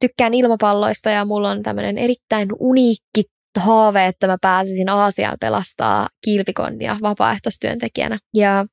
tykkään 0.00 0.34
ilmapalloista 0.34 1.10
ja 1.10 1.24
mulla 1.24 1.50
on 1.50 1.62
tämmöinen 1.62 1.98
erittäin 1.98 2.48
uniikki 2.58 3.22
haave, 3.58 4.06
että 4.06 4.26
mä 4.26 4.36
pääsisin 4.40 4.88
Aasiaan 4.88 5.36
pelastaa 5.40 6.08
kilpikonnia 6.24 6.96
vapaaehtoistyöntekijänä. 7.02 8.18
Ja 8.36 8.66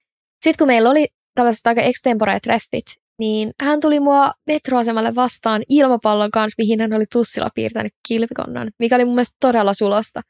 sitten 0.44 0.58
kun 0.58 0.68
meillä 0.68 0.90
oli 0.90 1.08
tällaiset 1.36 1.68
aika 1.68 1.82
extempore 1.82 2.40
treffit, 2.40 2.86
niin 3.19 3.51
hän 3.62 3.79
tuli 3.79 3.99
mua 3.99 4.32
metroasemalle 4.47 5.15
vastaan 5.15 5.63
ilmapallon 5.69 6.32
kanssa, 6.32 6.55
mihin 6.58 6.82
hän 6.82 6.93
oli 6.93 7.05
tussilla 7.13 7.49
piirtänyt 7.55 7.93
kilpikonnan, 8.08 8.71
mikä 8.79 8.95
oli 8.95 9.05
mun 9.05 9.15
mielestä 9.15 9.38
todella 9.39 9.73
sulosta. 9.73 10.21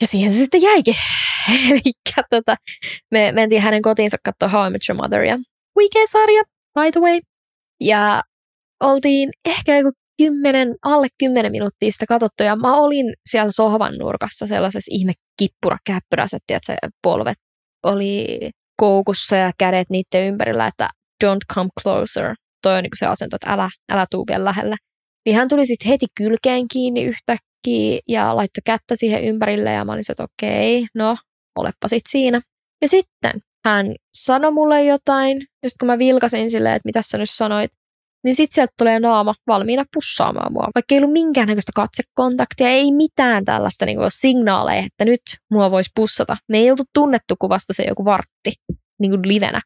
Ja 0.00 0.06
siihen 0.06 0.32
se 0.32 0.38
sitten 0.38 0.62
jäikin. 0.62 0.94
Eli 1.70 1.92
tota, 2.30 2.56
me 3.10 3.32
mentiin 3.32 3.62
hänen 3.62 3.82
kotiinsa 3.82 4.16
katsoa 4.24 4.48
How 4.48 4.66
I 4.66 4.70
Met 4.70 4.82
Your 4.88 5.02
Motheria. 5.02 5.38
Huikea 5.74 6.06
sarja, 6.06 6.42
by 6.74 6.92
the 6.92 7.00
way. 7.00 7.20
Ja 7.80 8.22
oltiin 8.80 9.30
ehkä 9.44 9.76
joku 9.76 9.90
kymmenen, 10.22 10.74
alle 10.82 11.06
kymmenen 11.18 11.52
minuuttia 11.52 11.90
sitä 11.90 12.06
katsottu, 12.06 12.42
ja 12.42 12.56
mä 12.56 12.76
olin 12.76 13.14
siellä 13.30 13.50
sohvan 13.50 13.94
nurkassa 13.98 14.46
sellaisessa 14.46 14.90
ihme 14.90 15.12
kippura 15.38 15.78
käppyrässä, 15.86 16.36
että 16.36 16.58
se 16.62 16.76
polvet 17.02 17.38
oli 17.82 18.38
koukussa 18.76 19.36
ja 19.36 19.52
kädet 19.58 19.90
niiden 19.90 20.28
ympärillä, 20.28 20.66
että 20.66 20.88
don't 21.24 21.54
come 21.54 21.70
closer. 21.82 22.34
Toi 22.62 22.76
on 22.76 22.82
niin 22.82 22.90
se 22.98 23.06
asento, 23.06 23.36
että 23.36 23.52
älä, 23.52 23.70
älä 23.92 24.06
tuu 24.10 24.24
vielä 24.28 24.44
lähellä. 24.44 24.76
Niin 25.26 25.36
hän 25.36 25.48
tuli 25.48 25.66
sitten 25.66 25.88
heti 25.88 26.06
kylkeen 26.16 26.68
kiinni 26.72 27.04
yhtäkkiä 27.04 28.00
ja 28.08 28.36
laittoi 28.36 28.62
kättä 28.64 28.94
siihen 28.96 29.24
ympärille 29.24 29.72
ja 29.72 29.84
mä 29.84 29.92
olin 29.92 30.02
että 30.08 30.24
okei, 30.24 30.78
okay, 30.78 30.86
no 30.94 31.16
olepa 31.58 31.88
sit 31.88 32.02
siinä. 32.08 32.40
Ja 32.82 32.88
sitten 32.88 33.40
hän 33.64 33.86
sanoi 34.14 34.50
mulle 34.50 34.84
jotain, 34.84 35.38
ja 35.62 35.68
sitten 35.68 35.78
kun 35.80 35.86
mä 35.86 35.98
vilkasin 35.98 36.50
silleen, 36.50 36.74
että 36.74 36.88
mitä 36.88 37.02
sä 37.02 37.18
nyt 37.18 37.30
sanoit, 37.30 37.70
niin 38.24 38.34
sitten 38.34 38.54
sieltä 38.54 38.72
tulee 38.78 39.00
naama 39.00 39.34
valmiina 39.46 39.84
pussaamaan 39.94 40.52
mua. 40.52 40.68
Vaikka 40.74 40.94
ei 40.94 40.98
ollut 40.98 41.12
minkäännäköistä 41.12 41.72
katsekontaktia, 41.74 42.68
ei 42.68 42.92
mitään 42.92 43.44
tällaista 43.44 43.86
niin 43.86 43.98
signaaleja, 44.08 44.82
että 44.86 45.04
nyt 45.04 45.20
mua 45.50 45.70
voisi 45.70 45.90
pussata. 45.94 46.36
Me 46.48 46.58
ei 46.58 46.70
oltu 46.70 46.82
tunnettu 46.94 47.34
kuvasta 47.38 47.72
se 47.72 47.82
joku 47.82 48.04
vartti 48.04 48.52
niin 49.00 49.10
kuin 49.10 49.28
livenä. 49.28 49.60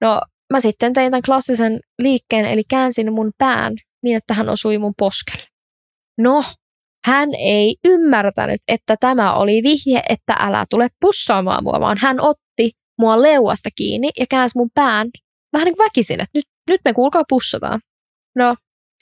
No 0.00 0.20
mä 0.52 0.60
sitten 0.60 0.92
tein 0.92 1.10
tämän 1.10 1.22
klassisen 1.22 1.80
liikkeen, 1.98 2.44
eli 2.44 2.62
käänsin 2.70 3.12
mun 3.12 3.32
pään 3.38 3.74
niin, 4.02 4.16
että 4.16 4.34
hän 4.34 4.48
osui 4.48 4.78
mun 4.78 4.94
poskelle. 4.98 5.46
No, 6.18 6.44
hän 7.06 7.28
ei 7.38 7.76
ymmärtänyt, 7.84 8.60
että 8.68 8.96
tämä 9.00 9.34
oli 9.34 9.62
vihje, 9.62 10.02
että 10.08 10.36
älä 10.40 10.64
tule 10.70 10.88
pussaamaan 11.00 11.64
mua, 11.64 11.80
vaan 11.80 11.98
hän 12.00 12.20
otti 12.20 12.70
mua 13.00 13.22
leuasta 13.22 13.68
kiinni 13.76 14.10
ja 14.20 14.26
käänsi 14.30 14.58
mun 14.58 14.70
pään 14.74 15.08
vähän 15.52 15.64
niin 15.64 15.76
kuin 15.76 15.84
väkisin, 15.84 16.20
että 16.20 16.38
nyt, 16.38 16.44
nyt 16.70 16.80
me 16.84 16.94
kuulkaa 16.94 17.22
pussataan. 17.28 17.80
No, 18.36 18.54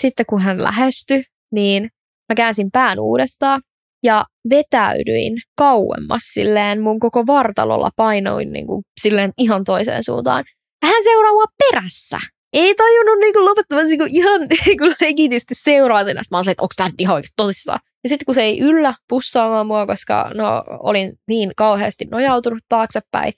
sitten 0.02 0.26
kun 0.26 0.40
hän 0.40 0.62
lähestyi, 0.62 1.22
niin 1.52 1.82
mä 2.28 2.34
käänsin 2.34 2.70
pään 2.72 3.00
uudestaan 3.00 3.62
ja 4.02 4.24
vetäydyin 4.50 5.32
kauemmas 5.58 6.22
silleen 6.22 6.82
mun 6.82 7.00
koko 7.00 7.26
vartalolla 7.26 7.90
painoin 7.96 8.52
niin 8.52 8.66
kuin, 8.66 8.82
silleen 9.00 9.32
ihan 9.38 9.64
toiseen 9.64 10.04
suuntaan. 10.04 10.44
Hän 10.82 11.02
seuraa 11.04 11.32
mua 11.32 11.44
perässä. 11.58 12.18
Ei 12.52 12.74
tajunnut 12.74 13.18
niin 13.20 13.44
lopettamassa 13.44 13.88
niin 13.88 14.16
ihan 14.16 14.40
niin 14.66 14.94
legitisti 15.00 15.54
seuraa 15.54 16.04
sen. 16.04 16.16
Mä 16.30 16.38
olin 16.38 16.50
että 16.50 16.62
onko 16.62 16.72
tämä 16.76 16.90
ihan 16.98 17.22
tosissaan. 17.36 17.80
Ja 18.04 18.08
sitten 18.08 18.26
kun 18.26 18.34
se 18.34 18.42
ei 18.42 18.58
yllä 18.58 18.94
pussaamaan 19.08 19.66
mua, 19.66 19.86
koska 19.86 20.30
no, 20.34 20.64
olin 20.68 21.12
niin 21.28 21.52
kauheasti 21.56 22.04
nojautunut 22.04 22.64
taaksepäin, 22.68 23.32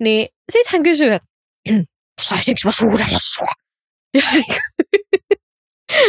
niin 0.00 0.28
sitten 0.52 0.72
hän 0.72 0.82
kysyy, 0.82 1.12
että 1.12 1.28
saisinko 2.28 2.60
mä 2.64 2.70
suudella 2.70 3.18
sua? 3.20 3.52
Ja 4.14 4.22
niin 4.32 4.44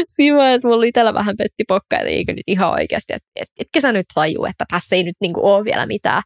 siinä 0.08 0.38
vaiheessa 0.38 0.68
mulla 0.68 0.86
itsellä 0.86 1.14
vähän 1.14 1.38
petti 1.38 1.64
pokka, 1.68 1.96
että 1.96 2.10
eikö 2.10 2.34
nyt 2.34 2.44
ihan 2.48 2.72
oikeasti, 2.72 3.14
että 3.14 3.30
et, 3.36 3.50
etkö 3.60 3.82
sä 3.82 3.92
nyt 3.92 4.06
taju, 4.14 4.46
että 4.46 4.66
tässä 4.70 4.96
ei 4.96 5.04
nyt 5.04 5.16
niinku 5.22 5.48
ole 5.48 5.66
vielä 5.66 5.86
mitään. 5.86 6.22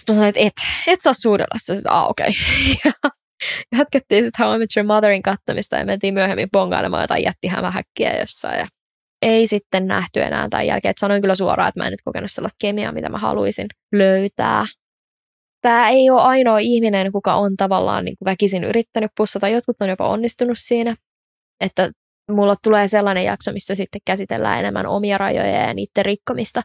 Sitten 0.00 0.14
mä 0.14 0.16
sanoin, 0.16 0.28
että 0.28 0.40
et, 0.40 0.52
et 0.86 1.00
saa 1.02 1.12
suudella. 1.22 1.58
Sitten 1.58 1.92
okei. 1.92 2.30
Okay. 2.86 3.10
jatkettiin 3.78 4.24
sitten 4.24 4.46
How 4.46 4.56
I 4.56 4.58
Met 4.58 4.76
Your 4.76 4.86
Motherin 4.86 5.22
kattomista 5.22 5.76
ja 5.76 5.84
mentiin 5.84 6.14
myöhemmin 6.14 6.48
bongailemaan 6.52 7.02
jotain 7.02 7.24
jättihämähäkkiä 7.24 8.18
jossain. 8.20 8.58
Ja 8.58 8.66
ei 9.22 9.46
sitten 9.46 9.86
nähty 9.86 10.22
enää 10.22 10.48
tämän 10.48 10.66
jälkeen. 10.66 10.90
että 10.90 11.00
sanoin 11.00 11.20
kyllä 11.20 11.34
suoraan, 11.34 11.68
että 11.68 11.80
mä 11.80 11.86
en 11.86 11.90
nyt 11.90 12.02
kokenut 12.04 12.30
sellaista 12.30 12.56
kemiaa, 12.60 12.92
mitä 12.92 13.08
mä 13.08 13.18
haluaisin 13.18 13.66
löytää. 13.92 14.66
Tämä 15.60 15.88
ei 15.88 16.10
ole 16.10 16.22
ainoa 16.22 16.58
ihminen, 16.58 17.12
kuka 17.12 17.34
on 17.34 17.56
tavallaan 17.56 18.04
niin 18.04 18.16
kuin 18.18 18.26
väkisin 18.26 18.64
yrittänyt 18.64 19.10
pussata. 19.16 19.48
Jotkut 19.48 19.76
on 19.80 19.88
jopa 19.88 20.08
onnistunut 20.08 20.58
siinä. 20.58 20.96
Että 21.60 21.90
mulla 22.30 22.56
tulee 22.62 22.88
sellainen 22.88 23.24
jakso, 23.24 23.52
missä 23.52 23.74
sitten 23.74 24.00
käsitellään 24.04 24.58
enemmän 24.58 24.86
omia 24.86 25.18
rajoja 25.18 25.66
ja 25.66 25.74
niiden 25.74 26.04
rikkomista. 26.04 26.62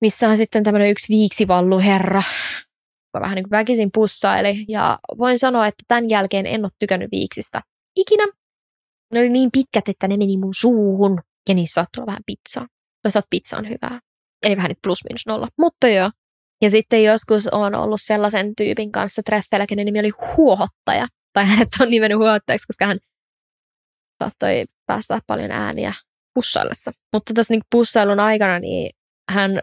Missä 0.00 0.28
on 0.28 0.36
sitten 0.36 0.62
tämmöinen 0.62 0.90
yksi 0.90 1.12
viiksivalluherra, 1.12 2.22
joka 2.22 2.71
vähän 3.20 3.36
niin 3.36 3.44
kuin 3.44 3.50
väkisin 3.50 3.90
pussaili. 3.94 4.64
Ja 4.68 4.98
voin 5.18 5.38
sanoa, 5.38 5.66
että 5.66 5.84
tämän 5.88 6.10
jälkeen 6.10 6.46
en 6.46 6.64
ole 6.64 6.70
tykännyt 6.78 7.10
viiksistä 7.10 7.62
ikinä. 7.96 8.26
Ne 9.12 9.20
oli 9.20 9.28
niin 9.28 9.50
pitkät, 9.52 9.88
että 9.88 10.08
ne 10.08 10.16
meni 10.16 10.36
mun 10.36 10.54
suuhun. 10.54 11.20
Ja 11.48 11.54
niissä 11.54 11.74
saattoi 11.74 12.06
vähän 12.06 12.22
pizzaa. 12.26 12.66
Toisaalta 13.02 13.26
pizza 13.30 13.56
on 13.56 13.68
hyvää. 13.68 14.00
Eli 14.42 14.56
vähän 14.56 14.68
nyt 14.68 14.78
plus 14.82 14.98
minus 15.08 15.26
nolla. 15.26 15.48
Mutta 15.58 15.88
joo. 15.88 16.10
Ja 16.62 16.70
sitten 16.70 17.04
joskus 17.04 17.48
on 17.48 17.74
ollut 17.74 18.00
sellaisen 18.00 18.52
tyypin 18.56 18.92
kanssa 18.92 19.22
treffeillä, 19.22 19.66
kenen 19.66 19.86
nimi 19.86 20.00
oli 20.00 20.10
Huohottaja. 20.36 21.08
Tai 21.32 21.46
hänet 21.50 21.68
on 21.80 21.90
nimennyt 21.90 22.18
huohottajaksi, 22.18 22.66
koska 22.66 22.86
hän 22.86 22.98
saattoi 24.22 24.64
päästä 24.86 25.20
paljon 25.26 25.50
ääniä 25.50 25.92
pussaillessa. 26.34 26.92
Mutta 27.12 27.34
tässä 27.34 27.54
niin 27.54 27.62
pussailun 27.70 28.20
aikana 28.20 28.58
niin 28.58 28.90
hän 29.30 29.60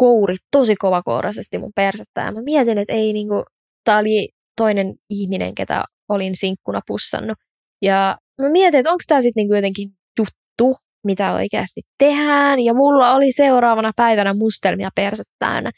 kouri 0.00 0.36
tosi 0.52 0.76
kovakouraisesti 0.76 1.58
mun 1.58 1.72
persettä. 1.74 2.20
Ja 2.20 2.32
mä 2.32 2.42
mietin, 2.42 2.78
että 2.78 2.92
ei 2.92 3.12
niinku, 3.12 3.44
tää 3.84 3.98
oli 3.98 4.28
toinen 4.56 4.94
ihminen, 5.10 5.54
ketä 5.54 5.84
olin 6.08 6.36
sinkkuna 6.36 6.80
pussannut. 6.86 7.38
Ja 7.82 8.16
mä 8.42 8.48
mietin, 8.48 8.80
että 8.80 8.90
onko 8.90 9.02
tämä 9.08 9.22
sitten 9.22 9.40
niinku 9.40 9.54
jotenkin 9.54 9.88
juttu, 10.18 10.76
mitä 11.06 11.32
oikeasti 11.32 11.80
tehdään. 11.98 12.60
Ja 12.60 12.74
mulla 12.74 13.14
oli 13.14 13.32
seuraavana 13.32 13.92
päivänä 13.96 14.34
mustelmia 14.34 14.90
persettä 14.94 15.34
täynnä. 15.38 15.70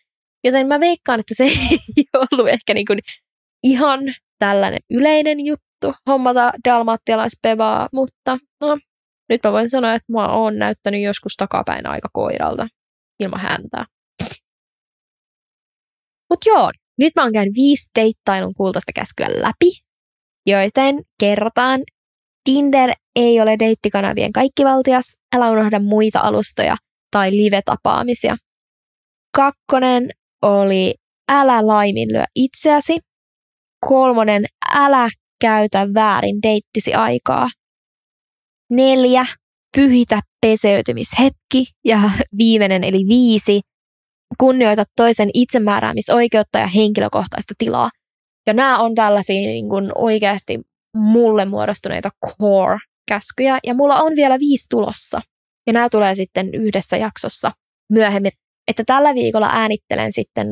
Joten 0.45 0.67
mä 0.67 0.81
veikkaan, 0.81 1.21
että 1.21 1.35
se 1.35 1.45
ei 1.97 2.05
ollut 2.15 2.49
ehkä 2.49 2.75
niinku 2.75 2.93
ihan 3.65 4.01
tällainen 4.39 4.81
yleinen 4.91 5.47
juttu 5.47 5.95
hommata 6.09 6.53
dalmattialaispevaa, 6.65 7.89
mutta 7.93 8.39
no, 8.61 8.79
nyt 9.29 9.41
mä 9.45 9.53
voin 9.53 9.71
sanoa, 9.71 9.95
että 9.95 10.13
mä 10.13 10.29
oon 10.29 10.59
näyttänyt 10.59 11.03
joskus 11.03 11.33
takapäin 11.37 11.87
aika 11.87 12.09
koiralta 12.13 12.69
ilman 13.21 13.41
häntä. 13.41 13.87
Mutta 16.31 16.51
joo, 16.51 16.71
nyt 16.99 17.13
mä 17.17 17.23
oon 17.23 17.33
käynyt 17.33 17.55
viisi 17.55 17.91
deittailun 17.99 18.55
kultaista 18.55 18.93
käskyä 18.95 19.27
läpi, 19.29 19.71
joten 20.47 21.03
kerrotaan, 21.21 21.81
Tinder 22.45 22.93
ei 23.17 23.41
ole 23.41 23.59
deittikanavien 23.59 24.33
kaikkivaltias, 24.33 25.05
älä 25.37 25.51
unohda 25.51 25.81
muita 25.81 26.21
alustoja 26.21 26.77
tai 27.11 27.31
live-tapaamisia. 27.31 28.37
Kakkonen 29.37 30.11
oli 30.43 30.95
älä 31.33 31.67
laiminlyö 31.67 32.25
itseäsi. 32.35 32.99
Kolmonen, 33.89 34.45
älä 34.75 35.09
käytä 35.41 35.89
väärin 35.95 36.43
deittisi 36.43 36.95
aikaa. 36.95 37.49
Neljä, 38.71 39.27
pyhitä 39.77 40.21
peseytymishetki. 40.41 41.65
Ja 41.85 42.01
viimeinen 42.39 42.85
eli 42.85 43.05
viisi, 43.09 43.61
kunnioita 44.39 44.85
toisen 44.97 45.31
itsemääräämisoikeutta 45.35 46.59
ja 46.59 46.67
henkilökohtaista 46.67 47.55
tilaa. 47.59 47.91
Ja 48.47 48.53
nämä 48.53 48.79
on 48.79 48.95
tällaisia 48.95 49.35
niin 49.35 49.69
kuin 49.69 49.93
oikeasti 49.95 50.61
mulle 50.97 51.45
muodostuneita 51.45 52.11
core-käskyjä, 52.27 53.59
ja 53.67 53.75
mulla 53.75 53.97
on 53.97 54.13
vielä 54.17 54.39
viisi 54.39 54.67
tulossa. 54.71 55.21
Ja 55.67 55.73
nämä 55.73 55.89
tulee 55.89 56.15
sitten 56.15 56.55
yhdessä 56.55 56.97
jaksossa 56.97 57.53
myöhemmin. 57.93 58.33
Että 58.69 58.83
tällä 58.87 59.15
viikolla 59.15 59.51
äänittelen 59.53 60.13
sitten 60.13 60.47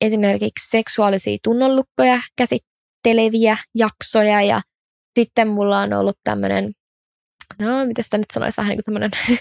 esimerkiksi 0.00 0.70
seksuaalisia 0.70 1.38
tunnonlukkoja 1.44 2.20
käsitteleviä 2.36 3.56
jaksoja, 3.74 4.42
ja 4.42 4.62
sitten 5.18 5.48
mulla 5.48 5.80
on 5.80 5.92
ollut 5.92 6.16
tämmöinen, 6.24 6.72
no 7.58 7.86
mitä 7.86 8.02
sitä 8.02 8.18
nyt 8.18 8.30
sanoisi, 8.32 8.56
vähän 8.56 8.70
niin 8.70 8.84
kuin 8.84 8.84
tämmöinen 8.84 9.10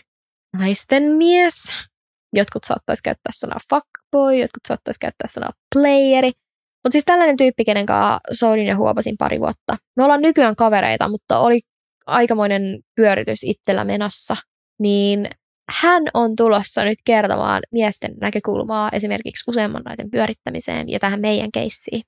naisten 0.59 1.03
mies, 1.03 1.63
Jotkut 2.33 2.63
saattaisi 2.63 3.03
käyttää 3.03 3.31
sanaa 3.35 3.59
fuckboy, 3.69 4.35
jotkut 4.35 4.61
saattaisi 4.67 4.99
käyttää 4.99 5.27
sanaa 5.27 5.51
playeri. 5.75 6.31
Mutta 6.83 6.91
siis 6.91 7.05
tällainen 7.05 7.37
tyyppi, 7.37 7.65
kenen 7.65 7.85
kanssa 7.85 8.19
soudin 8.31 8.65
ja 8.65 8.77
huopasin 8.77 9.15
pari 9.19 9.39
vuotta. 9.39 9.77
Me 9.97 10.03
ollaan 10.03 10.21
nykyään 10.21 10.55
kavereita, 10.55 11.09
mutta 11.09 11.39
oli 11.39 11.59
aikamoinen 12.07 12.79
pyöritys 12.95 13.43
itsellä 13.43 13.83
menossa. 13.83 14.37
Niin 14.79 15.29
hän 15.81 16.03
on 16.13 16.35
tulossa 16.35 16.83
nyt 16.83 16.99
kertomaan 17.05 17.61
miesten 17.71 18.13
näkökulmaa 18.21 18.89
esimerkiksi 18.93 19.43
useamman 19.47 19.81
naisen 19.83 20.11
pyörittämiseen 20.11 20.89
ja 20.89 20.99
tähän 20.99 21.21
meidän 21.21 21.51
keissiin. 21.53 22.01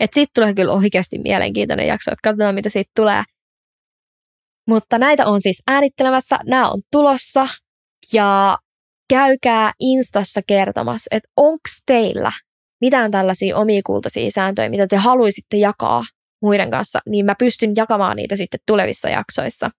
Et 0.00 0.12
siitä 0.12 0.30
tulee 0.34 0.54
kyllä 0.54 0.72
oikeasti 0.72 1.18
mielenkiintoinen 1.18 1.86
jakso, 1.86 2.10
että 2.10 2.28
katsotaan 2.28 2.54
mitä 2.54 2.68
siitä 2.68 2.90
tulee. 2.96 3.22
Mutta 4.68 4.98
näitä 4.98 5.26
on 5.26 5.40
siis 5.40 5.62
äänittelemässä, 5.66 6.38
nämä 6.46 6.70
on 6.70 6.80
tulossa 6.92 7.48
ja 8.12 8.58
käykää 9.08 9.72
Instassa 9.80 10.40
kertomassa, 10.46 11.08
että 11.10 11.28
onko 11.36 11.68
teillä 11.86 12.32
mitään 12.80 13.10
tällaisia 13.10 13.56
omia 13.56 13.80
kultaisia 13.86 14.30
sääntöjä, 14.30 14.68
mitä 14.68 14.86
te 14.86 14.96
haluaisitte 14.96 15.56
jakaa 15.56 16.04
muiden 16.42 16.70
kanssa, 16.70 17.00
niin 17.08 17.26
mä 17.26 17.34
pystyn 17.38 17.72
jakamaan 17.76 18.16
niitä 18.16 18.36
sitten 18.36 18.60
tulevissa 18.66 19.08
jaksoissa. 19.08 19.70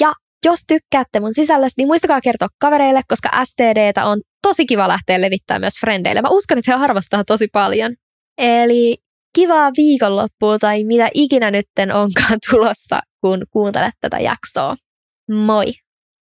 Ja 0.00 0.12
jos 0.44 0.60
tykkäätte 0.68 1.20
mun 1.20 1.34
sisällöstä, 1.34 1.80
niin 1.80 1.88
muistakaa 1.88 2.20
kertoa 2.20 2.48
kavereille, 2.60 3.00
koska 3.08 3.44
STDtä 3.44 4.04
on 4.04 4.20
tosi 4.42 4.66
kiva 4.66 4.88
lähteä 4.88 5.20
levittämään 5.20 5.60
myös 5.60 5.80
frendeille. 5.80 6.22
Mä 6.22 6.28
uskon, 6.28 6.58
että 6.58 6.76
he 6.76 6.84
arvostaa 6.84 7.24
tosi 7.24 7.48
paljon. 7.52 7.94
Eli 8.38 8.96
kivaa 9.34 9.70
viikonloppua 9.76 10.58
tai 10.58 10.84
mitä 10.84 11.08
ikinä 11.14 11.50
nytten 11.50 11.92
onkaan 11.92 12.38
tulossa, 12.50 13.00
kun 13.20 13.42
kuuntelet 13.50 13.94
tätä 14.00 14.18
jaksoa. 14.18 14.76
Moi! 15.30 15.83